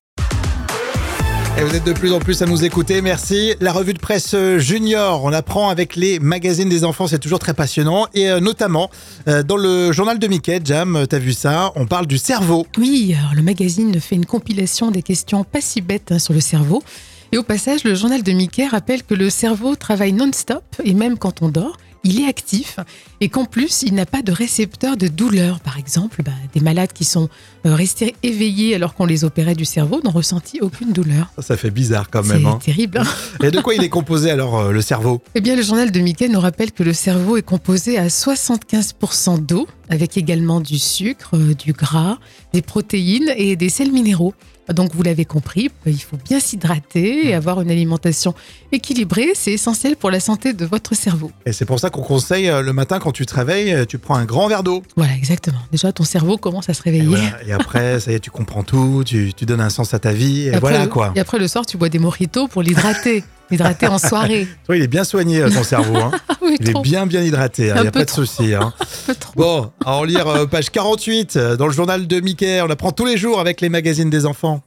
Et 1.57 1.63
vous 1.63 1.73
êtes 1.73 1.85
de 1.85 1.93
plus 1.93 2.11
en 2.11 2.19
plus 2.19 2.41
à 2.41 2.45
nous 2.45 2.65
écouter, 2.65 3.01
merci. 3.01 3.53
La 3.61 3.71
revue 3.71 3.93
de 3.93 3.99
presse 3.99 4.33
euh, 4.33 4.59
junior, 4.59 5.23
on 5.23 5.31
apprend 5.31 5.69
avec 5.69 5.95
les 5.95 6.19
magazines 6.19 6.67
des 6.67 6.83
enfants, 6.83 7.07
c'est 7.07 7.19
toujours 7.19 7.39
très 7.39 7.53
passionnant. 7.53 8.07
Et 8.13 8.29
euh, 8.29 8.41
notamment, 8.41 8.89
euh, 9.29 9.41
dans 9.41 9.55
le 9.55 9.93
journal 9.93 10.19
de 10.19 10.27
Mickey, 10.27 10.59
Jam, 10.65 11.05
t'as 11.09 11.17
vu 11.19 11.31
ça, 11.31 11.71
on 11.77 11.85
parle 11.85 12.07
du 12.07 12.17
cerveau. 12.17 12.67
Oui, 12.77 13.15
alors 13.17 13.33
le 13.35 13.41
magazine 13.41 13.97
fait 14.01 14.15
une 14.15 14.25
compilation 14.25 14.91
des 14.91 15.01
questions 15.01 15.45
pas 15.45 15.61
si 15.61 15.79
bêtes 15.79 16.11
hein, 16.11 16.19
sur 16.19 16.33
le 16.33 16.41
cerveau. 16.41 16.83
Et 17.31 17.37
au 17.37 17.43
passage, 17.43 17.83
le 17.83 17.95
journal 17.95 18.23
de 18.23 18.31
Mickey 18.31 18.67
rappelle 18.67 19.03
que 19.03 19.13
le 19.13 19.29
cerveau 19.29 19.75
travaille 19.75 20.13
non-stop 20.13 20.63
et 20.83 20.93
même 20.93 21.17
quand 21.17 21.41
on 21.41 21.49
dort, 21.49 21.77
il 22.05 22.21
est 22.21 22.27
actif 22.27 22.79
et 23.19 23.29
qu'en 23.29 23.45
plus, 23.45 23.81
il 23.81 23.95
n'a 23.95 24.05
pas 24.05 24.21
de 24.21 24.31
récepteur 24.31 24.95
de 24.95 25.07
douleur. 25.07 25.59
Par 25.59 25.77
exemple, 25.77 26.21
bah, 26.23 26.31
des 26.53 26.59
malades 26.59 26.93
qui 26.93 27.03
sont 27.03 27.29
euh, 27.65 27.73
restés 27.75 28.15
éveillés 28.23 28.75
alors 28.75 28.93
qu'on 28.93 29.05
les 29.05 29.23
opérait 29.23 29.55
du 29.55 29.65
cerveau 29.65 30.01
n'ont 30.03 30.11
ressenti 30.11 30.59
aucune 30.61 30.91
douleur. 30.93 31.27
Ça, 31.39 31.57
fait 31.57 31.71
bizarre 31.71 32.09
quand 32.09 32.23
C'est 32.23 32.33
même. 32.33 32.45
Hein. 32.45 32.59
terrible. 32.63 32.99
hein 32.99 33.05
Et 33.43 33.51
de 33.51 33.59
quoi 33.61 33.73
il 33.75 33.83
est 33.83 33.89
composé 33.89 34.29
alors, 34.31 34.57
euh, 34.59 34.71
le 34.71 34.81
cerveau? 34.81 35.21
Eh 35.35 35.41
bien, 35.41 35.55
le 35.55 35.61
journal 35.61 35.91
de 35.91 35.99
Mickey 35.99 36.27
nous 36.29 36.39
rappelle 36.39 36.71
que 36.71 36.83
le 36.83 36.93
cerveau 36.93 37.37
est 37.37 37.41
composé 37.41 37.97
à 37.97 38.07
75% 38.09 39.45
d'eau, 39.45 39.67
avec 39.89 40.17
également 40.17 40.61
du 40.61 40.77
sucre, 40.79 41.31
euh, 41.35 41.53
du 41.53 41.73
gras, 41.73 42.17
des 42.53 42.61
protéines 42.61 43.31
et 43.37 43.55
des 43.55 43.69
sels 43.69 43.91
minéraux. 43.91 44.33
Donc, 44.73 44.95
vous 44.95 45.03
l'avez 45.03 45.25
compris, 45.25 45.69
il 45.85 45.99
faut 46.01 46.17
bien 46.27 46.39
s'hydrater 46.39 47.27
et 47.27 47.35
avoir 47.35 47.61
une 47.61 47.69
alimentation 47.69 48.33
équilibrée. 48.71 49.27
C'est 49.35 49.51
essentiel 49.51 49.95
pour 49.95 50.09
la 50.09 50.19
santé 50.19 50.53
de 50.53 50.65
votre 50.65 50.95
cerveau. 50.95 51.29
Et 51.45 51.53
c'est 51.53 51.65
pour 51.65 51.79
ça 51.79 51.91
qu'on 51.91 52.01
conseille 52.01 52.47
le 52.63 52.73
matin 52.73 52.97
quand 52.97 53.11
tu 53.11 53.27
te 53.27 53.35
réveilles, 53.35 53.85
tu 53.85 53.99
prends 53.99 54.15
un 54.15 54.25
grand 54.25 54.47
verre 54.47 54.63
d'eau. 54.63 54.81
Voilà, 54.95 55.13
exactement. 55.13 55.59
Déjà, 55.71 55.91
ton 55.91 56.03
cerveau 56.03 56.37
commence 56.37 56.67
à 56.67 56.73
se 56.73 56.79
Et, 56.79 56.89
réveiller. 56.89 57.05
voilà. 57.05 57.43
Et 57.47 57.53
après, 57.55 57.99
ça 57.99 58.11
y 58.11 58.15
est, 58.15 58.19
tu 58.19 58.29
comprends 58.31 58.63
tout, 58.63 59.03
tu, 59.05 59.33
tu 59.35 59.45
donnes 59.45 59.61
un 59.61 59.69
sens 59.69 59.93
à 59.93 59.99
ta 59.99 60.11
vie, 60.11 60.43
et, 60.43 60.49
après, 60.49 60.59
voilà 60.59 60.83
le- 60.83 60.89
quoi. 60.89 61.11
et 61.15 61.19
après, 61.19 61.39
le 61.39 61.47
soir, 61.47 61.65
tu 61.65 61.77
bois 61.77 61.89
des 61.89 61.99
mojitos 61.99 62.47
pour 62.47 62.61
l'hydrater. 62.61 63.23
l'hydrater 63.51 63.87
en 63.87 63.97
soirée. 63.99 64.47
Toi, 64.65 64.77
il 64.77 64.83
est 64.83 64.87
bien 64.87 65.03
soigné, 65.03 65.41
euh, 65.41 65.49
ton 65.49 65.63
cerveau. 65.63 65.95
Hein. 65.97 66.11
Oui, 66.41 66.57
Il 66.59 66.69
est 66.69 66.81
bien 66.81 67.07
bien 67.07 67.21
hydraté, 67.23 67.67
il 67.67 67.71
Un 67.71 67.81
n'y 67.81 67.87
a 67.87 67.91
pas 67.91 68.05
de 68.05 68.09
souci. 68.09 68.53
Hein. 68.53 68.71
Bon, 69.35 69.71
à 69.83 69.93
en 69.95 70.03
lire 70.03 70.27
euh, 70.27 70.45
page 70.45 70.69
48 70.69 71.35
euh, 71.37 71.55
dans 71.57 71.65
le 71.67 71.73
journal 71.73 72.05
de 72.07 72.19
Mickey. 72.19 72.61
On 72.61 72.69
apprend 72.69 72.91
tous 72.91 73.05
les 73.05 73.17
jours 73.17 73.39
avec 73.39 73.61
les 73.61 73.69
magazines 73.69 74.09
des 74.11 74.25
enfants. 74.27 74.61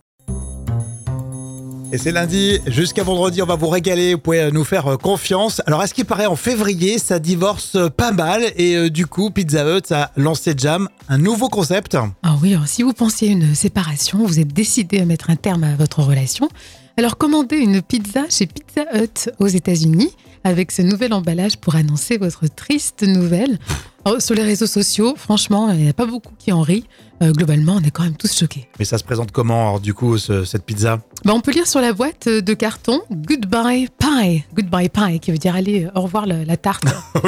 Et 1.91 1.97
c'est 1.97 2.13
lundi, 2.13 2.61
jusqu'à 2.67 3.03
vendredi, 3.03 3.41
on 3.41 3.47
va 3.47 3.57
vous 3.57 3.69
régaler, 3.69 4.13
vous 4.13 4.21
pouvez 4.21 4.51
nous 4.53 4.65
faire 4.65 4.87
euh, 4.89 4.97
confiance. 4.99 5.63
Alors, 5.65 5.81
à 5.81 5.87
ce 5.87 5.95
qui 5.95 6.05
paraît, 6.05 6.27
en 6.27 6.37
février, 6.37 6.99
ça 6.99 7.19
divorce 7.19 7.77
euh, 7.77 7.89
pas 7.89 8.13
mal, 8.13 8.43
et 8.57 8.77
euh, 8.77 8.91
du 8.91 9.07
coup, 9.07 9.31
Pizza 9.31 9.65
Hut 9.65 9.91
a 9.91 10.11
lancé 10.15 10.53
Jam, 10.55 10.91
un 11.09 11.17
nouveau 11.17 11.49
concept. 11.49 11.97
Ah 12.23 12.37
oui, 12.43 12.55
si 12.67 12.83
vous 12.83 12.93
pensiez 12.93 13.29
une 13.29 13.55
séparation, 13.55 14.19
vous 14.27 14.39
êtes 14.39 14.53
décidé 14.53 15.01
à 15.01 15.07
mettre 15.07 15.31
un 15.31 15.37
terme 15.37 15.65
à 15.65 15.77
votre 15.77 16.03
relation, 16.03 16.51
alors 16.99 17.17
commandez 17.17 17.57
une 17.57 17.81
pizza 17.81 18.25
chez 18.29 18.47
Pizza 18.47 18.83
Hut 18.95 19.31
aux 19.39 19.47
États-Unis 19.47 20.13
avec 20.45 20.73
ce 20.73 20.83
nouvel 20.83 21.13
emballage 21.13 21.57
pour 21.59 21.75
annoncer 21.77 22.17
votre 22.19 22.47
triste 22.49 23.03
nouvelle. 23.03 23.59
Alors, 24.05 24.23
sur 24.23 24.35
les 24.35 24.43
réseaux 24.43 24.67
sociaux, 24.67 25.15
franchement, 25.17 25.71
il 25.71 25.79
n'y 25.81 25.89
a 25.89 25.93
pas 25.93 26.07
beaucoup 26.07 26.33
qui 26.39 26.53
en 26.53 26.63
rient. 26.63 26.85
Euh, 27.21 27.33
globalement, 27.33 27.75
on 27.75 27.81
est 27.85 27.91
quand 27.91 28.05
même 28.05 28.17
tous 28.17 28.33
choqués. 28.33 28.69
Mais 28.79 28.85
ça 28.85 28.97
se 28.97 29.03
présente 29.03 29.33
comment, 29.33 29.63
alors, 29.71 29.81
du 29.81 29.93
coup, 29.93 30.19
ce- 30.19 30.45
cette 30.45 30.65
pizza? 30.65 31.01
Bah, 31.25 31.33
on 31.35 31.41
peut 31.41 31.51
lire 31.51 31.67
sur 31.67 31.81
la 31.81 31.93
boîte 31.93 32.29
de 32.29 32.55
carton 32.55 33.01
Goodbye 33.11 33.89
Pie. 33.99 34.45
Goodbye 34.55 34.89
Pie, 34.89 35.19
qui 35.19 35.33
veut 35.33 35.39
dire 35.39 35.57
allez, 35.57 35.87
euh, 35.87 35.91
au 35.97 36.03
revoir 36.03 36.27
la, 36.27 36.45
la 36.45 36.57
tarte. 36.57 36.85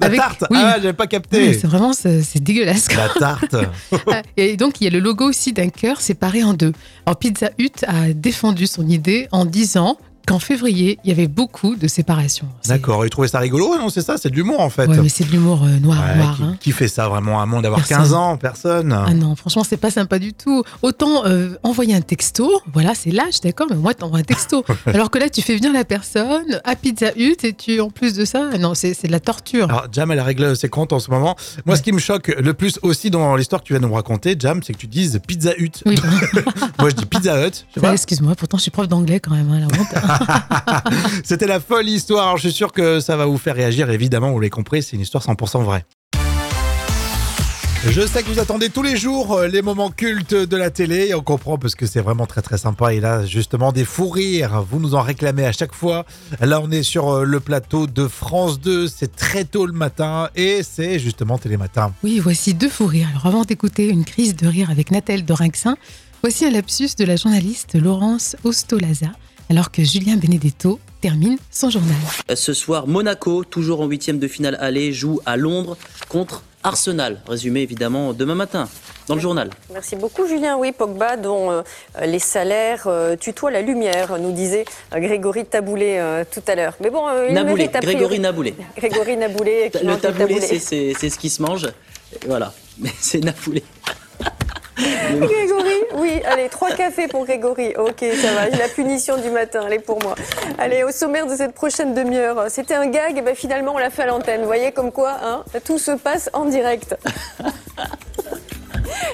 La 0.00 0.06
Avec- 0.06 0.20
tarte? 0.20 0.44
oui. 0.50 0.58
Ah, 0.60 0.74
j'avais 0.76 0.92
pas 0.92 1.04
Oui, 1.04 1.08
capté 1.08 1.52
c'est 1.54 1.66
vraiment, 1.66 1.92
c'est 1.92 2.38
dégueulasse. 2.40 2.86
quoi. 2.88 2.96
La 2.98 3.08
tarte 3.08 3.56
Ah, 4.06 4.22
Et 4.36 4.56
donc, 4.56 4.80
il 4.80 4.84
y 4.84 4.86
a 4.86 4.90
le 4.90 5.00
logo 5.00 5.28
aussi 5.28 5.52
d'un 5.52 5.68
cœur 5.68 6.00
séparé 6.00 6.44
en 6.44 6.54
deux. 6.54 6.72
Alors, 7.04 7.18
Pizza 7.18 7.50
Hut 7.58 7.84
a 7.88 8.12
défendu 8.12 8.66
son 8.68 8.86
idée 8.88 9.26
en 9.32 9.44
disant 9.44 9.98
qu'en 10.28 10.38
février, 10.38 10.98
il 11.04 11.08
y 11.08 11.12
avait 11.12 11.26
beaucoup 11.28 11.74
de 11.76 11.88
séparations. 11.88 12.46
D'accord, 12.66 13.04
il 13.04 13.10
trouvait 13.10 13.28
ça 13.28 13.38
rigolo, 13.38 13.76
non 13.78 13.88
C'est 13.88 14.02
ça, 14.02 14.16
c'est 14.18 14.30
de 14.30 14.36
l'humour 14.36 14.60
en 14.60 14.70
fait. 14.70 14.86
Ouais, 14.86 14.98
mais 15.02 15.08
c'est 15.08 15.24
de 15.24 15.30
l'humour 15.32 15.62
euh, 15.64 15.78
noir, 15.80 15.98
Ouais, 15.98 16.16
noir. 16.18 16.36
qui, 16.36 16.42
hein. 16.42 16.56
qui 16.60 16.72
fait 16.72 16.88
ça 16.88 17.08
vraiment 17.08 17.40
à 17.40 17.42
un 17.42 17.46
monde 17.46 17.62
d'avoir 17.62 17.80
Personne. 17.80 17.98
15 17.98 18.12
ans 18.14 18.36
Personne. 18.36 18.92
Ah 18.92 19.12
non, 19.14 19.34
franchement, 19.36 19.64
c'est 19.64 19.76
pas 19.76 19.90
sympa 19.90 20.18
du 20.18 20.32
tout. 20.32 20.62
Autant 20.82 21.24
euh, 21.26 21.50
envoyer 21.62 21.94
un 21.94 22.00
texto, 22.00 22.50
voilà, 22.72 22.94
c'est 22.94 23.10
l'âge, 23.10 23.40
d'accord, 23.42 23.66
mais 23.70 23.76
moi, 23.76 23.94
t'envoies 23.94 24.18
un 24.20 24.22
texto. 24.22 24.64
Alors 24.86 25.10
que 25.10 25.18
là, 25.18 25.28
tu 25.28 25.42
fais 25.42 25.56
venir 25.56 25.72
la 25.72 25.84
personne 25.84 26.60
à 26.64 26.76
Pizza 26.76 27.06
Hut 27.16 27.36
et 27.44 27.52
tu, 27.52 27.80
en 27.80 27.90
plus 27.90 28.14
de 28.14 28.24
ça, 28.24 28.56
non, 28.58 28.74
c'est 28.74 28.94
de 29.06 29.12
la 29.12 29.20
torture. 29.20 29.68
Alors, 29.70 29.86
Jam, 29.92 30.10
elle 30.10 30.20
règle 30.20 30.56
ses 30.56 30.68
comptes 30.68 30.92
en 30.92 30.98
ce 31.00 31.10
moment. 31.10 31.36
Moi, 31.66 31.76
ce 31.76 31.82
qui 31.82 31.92
me 31.92 31.98
choque 31.98 32.28
le 32.38 32.54
plus 32.54 32.78
aussi 32.82 33.10
dans 33.10 33.36
l'histoire 33.36 33.62
que 33.62 33.66
tu 33.66 33.72
viens 33.72 33.80
de 33.80 33.86
nous 33.86 33.94
raconter, 33.94 34.36
Jam, 34.38 34.62
c'est 34.62 34.72
que 34.72 34.78
tu 34.78 34.86
dises 34.86 35.20
Pizza 35.26 35.52
Hut. 35.58 35.70
Oui, 35.86 35.96
Moi, 36.78 36.90
je 36.90 36.94
dis 36.94 37.06
Pizza 37.06 37.46
Hut. 37.46 37.64
bah, 37.80 37.92
excuse-moi, 37.92 38.34
pourtant, 38.34 38.56
je 38.58 38.62
suis 38.62 38.70
prof 38.70 38.88
d'anglais 38.88 39.20
quand 39.20 39.32
même, 39.34 39.50
hein, 39.50 39.60
la 39.60 39.66
honte. 39.66 39.88
C'était 41.24 41.46
la 41.46 41.60
folle 41.60 41.88
histoire. 41.88 42.36
Je 42.36 42.48
suis 42.48 42.52
sûr 42.52 42.72
que 42.72 43.00
ça 43.00 43.16
va 43.16 43.26
vous 43.26 43.38
faire 43.38 43.56
réagir. 43.56 43.90
Évidemment, 43.90 44.30
vous 44.30 44.40
l'avez 44.40 44.50
compris, 44.50 44.82
c'est 44.82 44.96
une 44.96 45.02
histoire 45.02 45.24
100% 45.24 45.62
vraie. 45.64 45.84
Je 47.86 48.06
sais 48.06 48.22
que 48.22 48.28
vous 48.28 48.40
attendez 48.40 48.70
tous 48.70 48.82
les 48.82 48.96
jours 48.96 49.34
euh, 49.34 49.46
les 49.46 49.62
moments 49.62 49.90
cultes 49.90 50.34
de 50.34 50.56
la 50.56 50.68
télé 50.68 51.06
et 51.06 51.14
on 51.14 51.22
comprend 51.22 51.58
parce 51.58 51.76
que 51.76 51.86
c'est 51.86 52.00
vraiment 52.00 52.26
très 52.26 52.42
très 52.42 52.58
sympa 52.58 52.92
et 52.92 53.00
là 53.00 53.24
justement 53.24 53.70
des 53.70 53.84
fous 53.84 54.10
rires, 54.10 54.62
vous 54.68 54.80
nous 54.80 54.94
en 54.96 55.00
réclamez 55.00 55.46
à 55.46 55.52
chaque 55.52 55.72
fois. 55.72 56.04
Là 56.40 56.60
on 56.60 56.70
est 56.72 56.82
sur 56.82 57.08
euh, 57.08 57.24
le 57.24 57.38
plateau 57.38 57.86
de 57.86 58.08
France 58.08 58.60
2, 58.60 58.88
c'est 58.88 59.14
très 59.14 59.44
tôt 59.44 59.64
le 59.64 59.72
matin 59.72 60.28
et 60.34 60.62
c'est 60.64 60.98
justement 60.98 61.38
Télématin. 61.38 61.94
Oui, 62.02 62.18
voici 62.18 62.52
deux 62.52 62.68
fous 62.68 62.86
rires. 62.86 63.08
Alors 63.10 63.26
avant 63.26 63.44
d'écouter 63.44 63.88
une 63.88 64.04
crise 64.04 64.34
de 64.34 64.48
rire 64.48 64.70
avec 64.70 64.90
Nathalie 64.90 65.22
Dorinxin, 65.22 65.76
voici 66.20 66.44
un 66.44 66.50
lapsus 66.50 66.90
de 66.98 67.04
la 67.04 67.14
journaliste 67.14 67.76
Laurence 67.80 68.36
Ostolaza, 68.42 69.12
alors 69.50 69.70
que 69.70 69.82
Julien 69.82 70.16
Benedetto 70.16 70.78
termine 71.00 71.38
son 71.50 71.70
journal. 71.70 71.96
Ce 72.34 72.52
soir, 72.52 72.86
Monaco, 72.86 73.44
toujours 73.44 73.80
en 73.80 73.86
huitième 73.86 74.18
de 74.18 74.28
finale 74.28 74.56
aller, 74.60 74.92
joue 74.92 75.20
à 75.26 75.36
Londres 75.36 75.76
contre 76.08 76.42
Arsenal. 76.64 77.20
Résumé 77.26 77.60
évidemment 77.62 78.12
demain 78.12 78.34
matin 78.34 78.68
dans 79.06 79.14
le 79.14 79.20
journal. 79.20 79.48
Merci 79.72 79.96
beaucoup 79.96 80.26
Julien. 80.26 80.56
Oui, 80.58 80.72
Pogba 80.72 81.16
dont 81.16 81.50
euh, 81.50 81.62
les 82.04 82.18
salaires 82.18 82.82
euh, 82.88 83.16
tutoient 83.16 83.50
la 83.50 83.62
lumière, 83.62 84.18
nous 84.18 84.32
disait 84.32 84.64
euh, 84.94 84.98
Grégory 84.98 85.46
Taboulé 85.46 85.96
euh, 85.98 86.24
tout 86.30 86.42
à 86.46 86.54
l'heure. 86.56 86.74
Mais 86.82 86.90
bon, 86.90 87.08
euh, 87.08 87.26
il 87.28 87.34
Naboulé, 87.34 87.68
mérite 87.68 87.80
Grégory 87.82 88.18
Naboulé. 88.18 88.54
Grégory 88.76 89.16
Naboulé. 89.16 89.70
Le 89.82 89.96
taboulé, 89.96 90.40
c'est- 90.40 90.58
c'est 90.58 90.92
c'est 90.98 91.10
ce 91.10 91.18
qui 91.18 91.30
se 91.30 91.40
mange. 91.40 91.68
Voilà, 92.26 92.52
mais 92.78 92.90
c'est 93.00 93.22
Naboulé. 93.24 93.62
Grégory, 95.20 95.74
oui, 95.96 96.20
allez, 96.24 96.48
trois 96.48 96.70
cafés 96.70 97.08
pour 97.08 97.24
Grégory. 97.24 97.74
Ok, 97.76 98.04
ça 98.20 98.32
va, 98.32 98.48
la 98.48 98.68
punition 98.68 99.20
du 99.20 99.30
matin, 99.30 99.64
elle 99.66 99.74
est 99.74 99.78
pour 99.80 100.00
moi. 100.02 100.14
Allez, 100.58 100.84
au 100.84 100.92
sommaire 100.92 101.26
de 101.26 101.34
cette 101.34 101.52
prochaine 101.52 101.94
demi-heure, 101.94 102.44
c'était 102.48 102.74
un 102.74 102.86
gag, 102.86 103.18
et 103.18 103.22
ben 103.22 103.34
finalement 103.34 103.74
on 103.74 103.78
l'a 103.78 103.90
fait 103.90 104.02
à 104.02 104.06
l'antenne. 104.06 104.42
Vous 104.42 104.46
voyez 104.46 104.70
comme 104.70 104.92
quoi, 104.92 105.16
hein, 105.22 105.44
tout 105.64 105.78
se 105.78 105.90
passe 105.90 106.30
en 106.32 106.44
direct. 106.44 106.96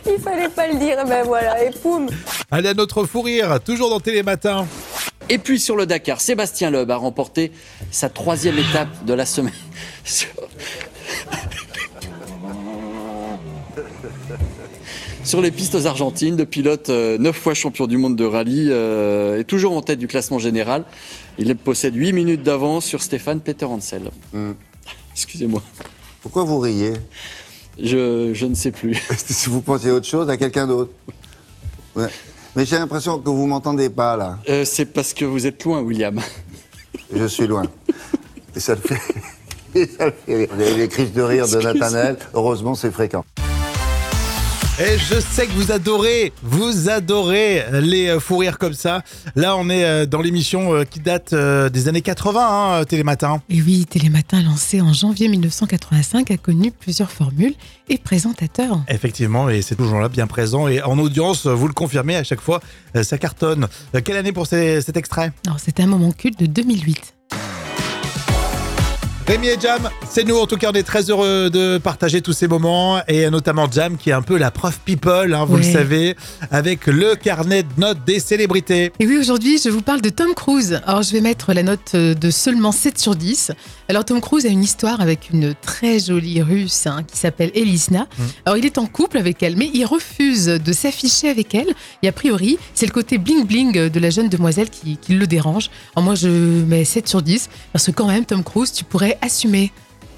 Il 0.07 0.21
fallait 0.21 0.51
pas 0.51 0.69
le 0.69 0.75
dire, 0.75 1.03
ben 1.07 1.25
voilà, 1.25 1.65
et 1.65 1.71
poum. 1.71 2.11
Allez 2.51 2.69
à 2.69 2.75
notre 2.75 3.05
fou 3.05 3.23
rire, 3.23 3.59
toujours 3.65 3.89
dans 3.89 4.01
Télématin. 4.01 4.67
Et 5.31 5.39
puis 5.39 5.59
sur 5.59 5.77
le 5.77 5.87
Dakar, 5.87 6.21
Sébastien 6.21 6.71
Loeb 6.71 6.91
a 6.91 6.97
remporté 6.97 7.53
sa 7.91 8.11
troisième 8.11 8.59
étape 8.59 9.05
de 9.07 9.15
la 9.15 9.25
semaine. 9.25 9.55
Sur- 15.25 15.41
les 15.41 15.51
pistes 15.51 15.75
argentines, 15.87 16.37
le 16.37 16.47
pilote, 16.47 16.91
euh, 16.91 17.19
neuf 17.19 17.37
fois 17.37 17.55
champion 17.55 17.87
du 17.87 17.97
monde 17.97 18.17
de 18.17 18.25
rallye, 18.25 18.69
euh, 18.71 19.41
est 19.41 19.45
toujours 19.45 19.73
en 19.77 19.83
tête 19.83 19.99
du 19.99 20.07
classement 20.07 20.39
général. 20.39 20.85
Il 21.39 21.55
possède 21.57 21.95
8 21.95 22.13
minutes 22.13 22.43
d'avance 22.43 22.85
sur 22.85 23.03
Stéphane 23.03 23.41
Peter 23.41 23.65
Hansel. 23.67 24.11
Excusez-moi, 25.13 25.63
Pourquoi 26.23 26.45
vous 26.45 26.59
riez? 26.59 26.93
Je, 27.83 28.31
je 28.35 28.47
ne 28.47 28.55
sais 28.55 28.71
plus. 28.71 28.97
Si 29.17 29.49
vous 29.49 29.61
pensiez 29.61 29.91
autre 29.91 30.07
chose, 30.07 30.29
à 30.31 30.37
quelqu'un 30.37 30.67
d'autre. 30.67 30.93
Ouais. 31.97 32.07
Mais 32.55 32.65
j'ai 32.65 32.77
l'impression 32.77 33.19
que 33.19 33.29
vous 33.29 33.47
m'entendez 33.47 33.91
pas, 33.91 34.17
là. 34.17 34.39
Euh, 34.49 34.65
C'est 34.65 34.87
parce 34.87 35.13
que 35.13 35.25
vous 35.25 35.47
êtes 35.47 35.65
loin, 35.65 35.81
William. 35.81 36.21
Je 37.15 37.25
suis 37.27 37.47
loin. 37.49 37.65
Et 38.55 38.61
ça 38.61 38.77
le 38.77 38.81
fait, 38.81 39.01
et 39.75 39.87
ça 39.87 40.07
le 40.07 40.13
fait 40.25 40.37
rire. 40.37 40.49
Vous 40.55 40.63
avez 40.63 40.75
les 40.77 40.89
crises 40.89 41.13
de 41.13 41.23
rire 41.23 41.49
de 41.49 41.61
Nathanaël. 41.61 42.17
Heureusement, 42.35 42.75
c'est 42.77 42.93
fréquent. 42.93 43.25
Et 44.81 44.99
je 44.99 45.21
sais 45.21 45.47
que 45.47 45.53
vous 45.53 45.71
adorez, 45.71 46.33
vous 46.43 46.89
adorez 46.89 47.63
les 47.81 48.09
euh, 48.09 48.19
fous 48.19 48.39
rires 48.39 48.59
comme 48.59 48.73
ça. 48.73 49.03
Là, 49.37 49.57
on 49.57 49.71
est 49.71 49.85
euh, 49.85 50.05
dans 50.05 50.21
l'émission 50.21 50.75
euh, 50.75 50.83
qui 50.85 50.99
date 50.99 51.33
des 51.33 51.89
années 51.89 52.03
80, 52.03 52.81
hein, 52.81 52.85
Télématin. 52.85 53.41
Et 53.49 53.63
oui, 53.63 53.87
Télématin, 53.87 54.43
lancé 54.43 54.81
en 54.81 54.93
janvier 54.93 55.29
1985, 55.29 56.29
a 56.33 56.37
connu 56.39 56.73
plusieurs 56.73 57.13
formules 57.13 57.55
et 57.89 57.99
présentateurs. 57.99 58.81
Effectivement, 58.89 59.49
et 59.49 59.63
c'est 59.63 59.77
toujours 59.77 60.01
là, 60.01 60.09
bien 60.09 60.27
présent. 60.27 60.67
Et 60.67 60.83
en 60.83 60.99
audience, 60.99 61.47
vous 61.47 61.69
le 61.69 61.75
confirmez, 61.75 62.17
à 62.17 62.25
chaque 62.25 62.41
fois, 62.41 62.61
ça 63.01 63.17
cartonne. 63.17 63.69
Quelle 64.05 64.17
année 64.17 64.33
pour 64.33 64.49
ces- 64.49 64.81
cet 64.81 64.97
extrait? 64.97 65.31
C'était 65.57 65.85
un 65.85 65.87
moment 65.87 66.11
culte 66.11 66.41
de 66.41 66.47
2008. 66.47 67.14
Rémi 69.27 69.47
et 69.49 69.57
Jam, 69.59 69.89
c'est 70.07 70.23
nous. 70.25 70.37
En 70.37 70.47
tout 70.47 70.59
cas, 70.59 70.69
on 70.71 70.75
est 70.75 70.83
très 70.83 71.09
heureux 71.09 71.49
de 71.49 71.79
partager 71.79 72.21
tous 72.21 72.35
ces 72.35 72.47
moments. 72.47 73.01
Et 73.09 73.31
notamment 73.31 73.67
Jam, 73.73 73.97
qui 73.97 74.11
est 74.11 74.13
un 74.13 74.21
peu 74.21 74.37
la 74.37 74.51
prof 74.51 74.79
people, 74.85 75.33
hein, 75.33 75.47
vous 75.47 75.55
Ouais. 75.57 75.63
le 75.67 75.73
savez, 75.73 76.15
avec 76.51 76.87
le 76.87 77.15
carnet 77.17 77.63
de 77.63 77.69
notes 77.79 78.05
des 78.07 78.21
célébrités. 78.21 78.93
Et 79.01 79.07
oui, 79.07 79.17
aujourd'hui, 79.17 79.59
je 79.65 79.71
vous 79.71 79.81
parle 79.81 80.03
de 80.03 80.11
Tom 80.11 80.35
Cruise. 80.35 80.79
Alors, 80.87 81.03
je 81.03 81.11
vais 81.13 81.23
mettre 81.23 81.55
la 81.55 81.63
note 81.63 81.93
euh, 81.95 82.13
de 82.13 82.31
seulement 82.31 82.71
7 82.71 82.99
sur 82.99 83.17
10. 83.17 83.53
Alors, 83.89 84.05
Tom 84.05 84.21
Cruise 84.21 84.45
a 84.45 84.51
une 84.51 84.63
histoire 84.63 85.01
avec 85.01 85.31
une 85.33 85.55
très 85.55 86.01
jolie 86.01 86.43
russe 86.43 86.87
hein, 86.87 87.03
qui 87.11 87.17
s'appelle 87.17 87.51
Elisna. 87.55 88.07
Alors, 88.45 88.59
il 88.59 88.67
est 88.67 88.77
en 88.77 88.85
couple 88.85 89.17
avec 89.17 89.43
elle, 89.43 89.57
mais 89.57 89.71
il 89.73 89.87
refuse 89.87 90.45
de 90.47 90.73
s'afficher 90.75 91.31
avec 91.31 91.55
elle. 91.55 91.73
Et 92.03 92.09
a 92.09 92.13
priori, 92.13 92.59
c'est 92.75 92.85
le 92.85 92.93
côté 92.93 93.17
bling-bling 93.17 93.89
de 93.89 94.01
la 94.01 94.11
jeune 94.11 94.29
demoiselle 94.29 94.69
qui, 94.69 94.99
qui 94.99 95.15
le 95.15 95.27
dérange. 95.27 95.71
Alors, 95.97 96.05
moi, 96.05 96.15
je 96.15 96.29
mets 96.29 96.85
7 96.85 97.09
sur 97.09 97.23
10 97.23 97.49
parce 97.73 97.87
que 97.87 97.91
quand 97.93 98.07
même, 98.09 98.27
Tom 98.27 98.45
Cruise, 98.45 98.71
tu 98.71 98.85
pourrais 98.85 99.14
assumer. 99.23 99.71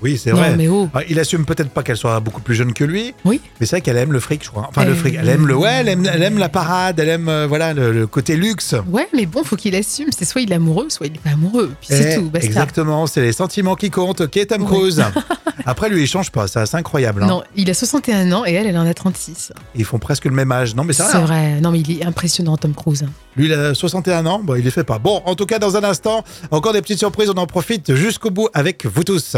Oui, 0.02 0.18
c'est 0.18 0.30
vrai. 0.30 0.54
mais 0.56 0.68
oh. 0.68 0.88
Ah, 0.94 1.00
Il 1.08 1.18
assume 1.18 1.44
peut-être 1.44 1.70
pas 1.70 1.82
qu'elle 1.82 1.96
soit 1.96 2.20
beaucoup 2.20 2.40
plus 2.40 2.54
jeune 2.54 2.72
que 2.74 2.84
lui, 2.84 3.14
Oui. 3.24 3.40
mais 3.60 3.66
c'est 3.66 3.76
vrai 3.76 3.80
qu'elle 3.80 3.96
aime 3.96 4.12
le 4.12 4.20
fric, 4.20 4.44
je 4.44 4.50
crois. 4.50 4.66
Enfin, 4.68 4.84
le 4.84 4.94
fric. 4.94 5.16
Elle 5.18 5.28
aime 5.28 5.46
le, 5.46 5.56
ouais, 5.56 5.70
elle 5.80 5.88
aime, 5.88 6.06
elle 6.12 6.22
aime 6.22 6.38
la 6.38 6.48
parade, 6.48 6.98
elle 7.00 7.08
aime, 7.08 7.28
euh, 7.28 7.46
voilà, 7.46 7.72
le, 7.74 7.92
le 7.92 8.06
côté 8.06 8.36
luxe. 8.36 8.74
Ouais, 8.88 9.08
mais 9.14 9.26
bon, 9.26 9.42
faut 9.44 9.56
qu'il 9.56 9.74
assume. 9.74 10.08
C'est 10.16 10.24
soit 10.24 10.42
il 10.42 10.52
est 10.52 10.56
amoureux, 10.56 10.86
soit 10.90 11.06
il 11.06 11.12
n'est 11.14 11.18
pas 11.18 11.30
amoureux. 11.30 11.72
Puis 11.80 11.88
c'est 11.90 12.12
Eh, 12.12 12.16
tout, 12.16 12.28
basta. 12.30 12.46
Exactement, 12.46 13.06
c'est 13.06 13.22
les 13.22 13.32
sentiments 13.32 13.74
qui 13.74 13.90
comptent. 13.90 14.20
Ok, 14.22 14.46
Tom. 14.46 14.64
Cruise. 14.66 15.02
Après, 15.68 15.88
lui, 15.88 16.02
il 16.02 16.06
change 16.06 16.30
pas, 16.30 16.46
ça, 16.46 16.64
c'est 16.66 16.76
incroyable. 16.76 17.22
hein. 17.22 17.26
Non, 17.26 17.42
il 17.56 17.68
a 17.70 17.74
61 17.74 18.30
ans 18.32 18.44
et 18.46 18.52
elle, 18.52 18.66
elle 18.66 18.78
en 18.78 18.86
a 18.86 18.94
36. 18.94 19.52
Ils 19.74 19.84
font 19.84 19.98
presque 19.98 20.26
le 20.26 20.30
même 20.30 20.52
âge. 20.52 20.74
Non, 20.76 20.84
mais 20.84 20.92
c'est 20.92 21.02
C'est 21.04 21.12
vrai. 21.18 21.20
hein. 21.22 21.24
vrai. 21.54 21.60
Non, 21.60 21.70
mais 21.72 21.80
il 21.80 22.00
est 22.00 22.04
impressionnant, 22.04 22.56
Tom 22.56 22.74
Cruise. 22.74 23.04
Lui, 23.36 23.46
il 23.46 23.52
a 23.52 23.74
61 23.74 24.26
ans, 24.26 24.40
bon, 24.42 24.54
il 24.54 24.64
les 24.64 24.70
fait 24.70 24.84
pas. 24.84 24.98
Bon, 24.98 25.22
en 25.24 25.34
tout 25.34 25.46
cas, 25.46 25.58
dans 25.58 25.76
un 25.76 25.82
instant, 25.84 26.22
encore 26.50 26.72
des 26.72 26.82
petites 26.82 26.98
surprises, 26.98 27.30
on 27.30 27.38
en 27.38 27.46
profite 27.46 27.94
jusqu'au 27.94 28.30
bout 28.30 28.48
avec 28.54 28.86
vous 28.86 29.02
tous. 29.02 29.36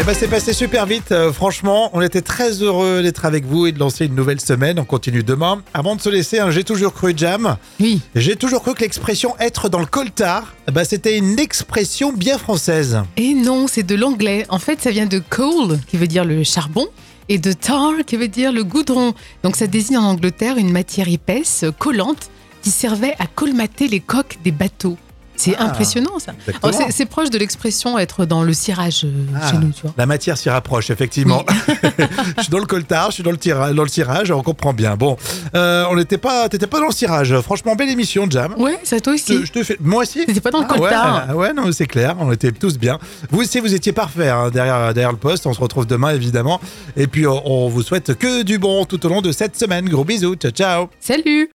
Eh 0.00 0.04
ben, 0.04 0.14
c'est 0.14 0.28
passé 0.28 0.52
super 0.52 0.86
vite, 0.86 1.10
euh, 1.10 1.32
franchement. 1.32 1.90
On 1.92 2.00
était 2.00 2.22
très 2.22 2.62
heureux 2.62 3.02
d'être 3.02 3.24
avec 3.24 3.44
vous 3.44 3.66
et 3.66 3.72
de 3.72 3.80
lancer 3.80 4.06
une 4.06 4.14
nouvelle 4.14 4.40
semaine. 4.40 4.78
On 4.78 4.84
continue 4.84 5.24
demain. 5.24 5.60
Avant 5.74 5.96
de 5.96 6.00
se 6.00 6.08
laisser, 6.08 6.38
hein, 6.38 6.52
j'ai 6.52 6.62
toujours 6.62 6.94
cru, 6.94 7.14
Jam. 7.16 7.56
Oui. 7.80 8.00
J'ai 8.14 8.36
toujours 8.36 8.62
cru 8.62 8.74
que 8.74 8.82
l'expression 8.82 9.34
être 9.40 9.68
dans 9.68 9.80
le 9.80 9.86
coltard, 9.86 10.54
eh 10.68 10.70
ben, 10.70 10.84
c'était 10.84 11.18
une 11.18 11.40
expression 11.40 12.12
bien 12.12 12.38
française. 12.38 13.02
Et 13.16 13.34
non, 13.34 13.66
c'est 13.66 13.82
de 13.82 13.96
l'anglais. 13.96 14.46
En 14.50 14.60
fait, 14.60 14.80
ça 14.80 14.92
vient 14.92 15.06
de 15.06 15.18
coal, 15.18 15.80
qui 15.88 15.96
veut 15.96 16.06
dire 16.06 16.24
le 16.24 16.44
charbon, 16.44 16.86
et 17.28 17.38
de 17.38 17.52
tar, 17.52 17.94
qui 18.06 18.16
veut 18.16 18.28
dire 18.28 18.52
le 18.52 18.62
goudron. 18.62 19.14
Donc 19.42 19.56
ça 19.56 19.66
désigne 19.66 19.98
en 19.98 20.04
Angleterre 20.04 20.58
une 20.58 20.70
matière 20.70 21.08
épaisse, 21.08 21.64
collante, 21.76 22.30
qui 22.62 22.70
servait 22.70 23.16
à 23.18 23.26
colmater 23.26 23.88
les 23.88 23.98
coques 23.98 24.38
des 24.44 24.52
bateaux. 24.52 24.96
C'est 25.38 25.54
Ah, 25.58 25.64
impressionnant 25.64 26.18
ça. 26.18 26.32
c'est- 26.72 26.90
C'est 26.92 27.06
proche 27.06 27.30
de 27.30 27.38
l'expression 27.38 27.98
être 27.98 28.26
dans 28.26 28.42
le 28.42 28.52
cirage 28.52 29.04
euh, 29.04 29.10
Ah, 29.40 29.50
chez 29.50 29.56
nous, 29.58 29.70
tu 29.70 29.82
vois. 29.82 29.94
La 29.96 30.04
matière 30.06 30.36
s'y 30.36 30.50
rapproche, 30.50 30.90
effectivement. 30.90 31.44
je 32.36 32.42
suis 32.42 32.50
dans 32.50 32.58
le 32.58 32.66
coltard, 32.66 33.08
je 33.10 33.14
suis 33.14 33.22
dans 33.22 33.30
le, 33.30 33.36
tira- 33.38 33.72
dans 33.72 33.82
le 33.84 33.88
tirage, 33.90 34.30
on 34.30 34.42
comprend 34.42 34.72
bien. 34.72 34.96
Bon, 34.96 35.16
euh, 35.54 35.84
on 35.90 35.96
n'était 35.96 36.18
pas, 36.18 36.48
t'étais 36.48 36.66
pas 36.66 36.80
dans 36.80 36.86
le 36.88 36.92
cirage. 36.92 37.38
Franchement, 37.40 37.74
belle 37.76 37.88
émission, 37.90 38.26
Jam. 38.28 38.54
Ouais, 38.58 38.78
ça 38.84 39.00
toi 39.00 39.14
aussi. 39.14 39.44
je 39.46 39.52
te 39.52 39.62
fais, 39.62 39.76
moi 39.80 40.02
aussi. 40.02 40.26
T'étais 40.26 40.40
pas 40.40 40.50
dans 40.50 40.60
le 40.60 40.66
Ah 40.68 40.74
coltard. 40.76 41.36
ouais, 41.36 41.52
non, 41.52 41.70
c'est 41.72 41.86
clair, 41.86 42.16
on 42.18 42.32
était 42.32 42.52
tous 42.52 42.76
bien. 42.78 42.98
Vous 43.30 43.40
aussi, 43.40 43.60
vous 43.60 43.72
étiez 43.74 43.92
parfait 43.92 44.28
hein, 44.28 44.50
derrière, 44.50 44.92
derrière 44.92 45.12
le 45.12 45.18
poste. 45.18 45.46
On 45.46 45.54
se 45.54 45.60
retrouve 45.60 45.86
demain, 45.86 46.10
évidemment. 46.10 46.60
Et 46.96 47.06
puis, 47.06 47.26
on, 47.26 47.42
on 47.66 47.68
vous 47.68 47.82
souhaite 47.82 48.14
que 48.18 48.42
du 48.42 48.58
bon 48.58 48.84
tout 48.84 49.04
au 49.06 49.08
long 49.08 49.22
de 49.22 49.32
cette 49.32 49.56
semaine. 49.56 49.88
Gros 49.88 50.04
bisous, 50.04 50.34
ciao, 50.34 50.50
ciao. 50.50 50.88
Salut 51.00 51.48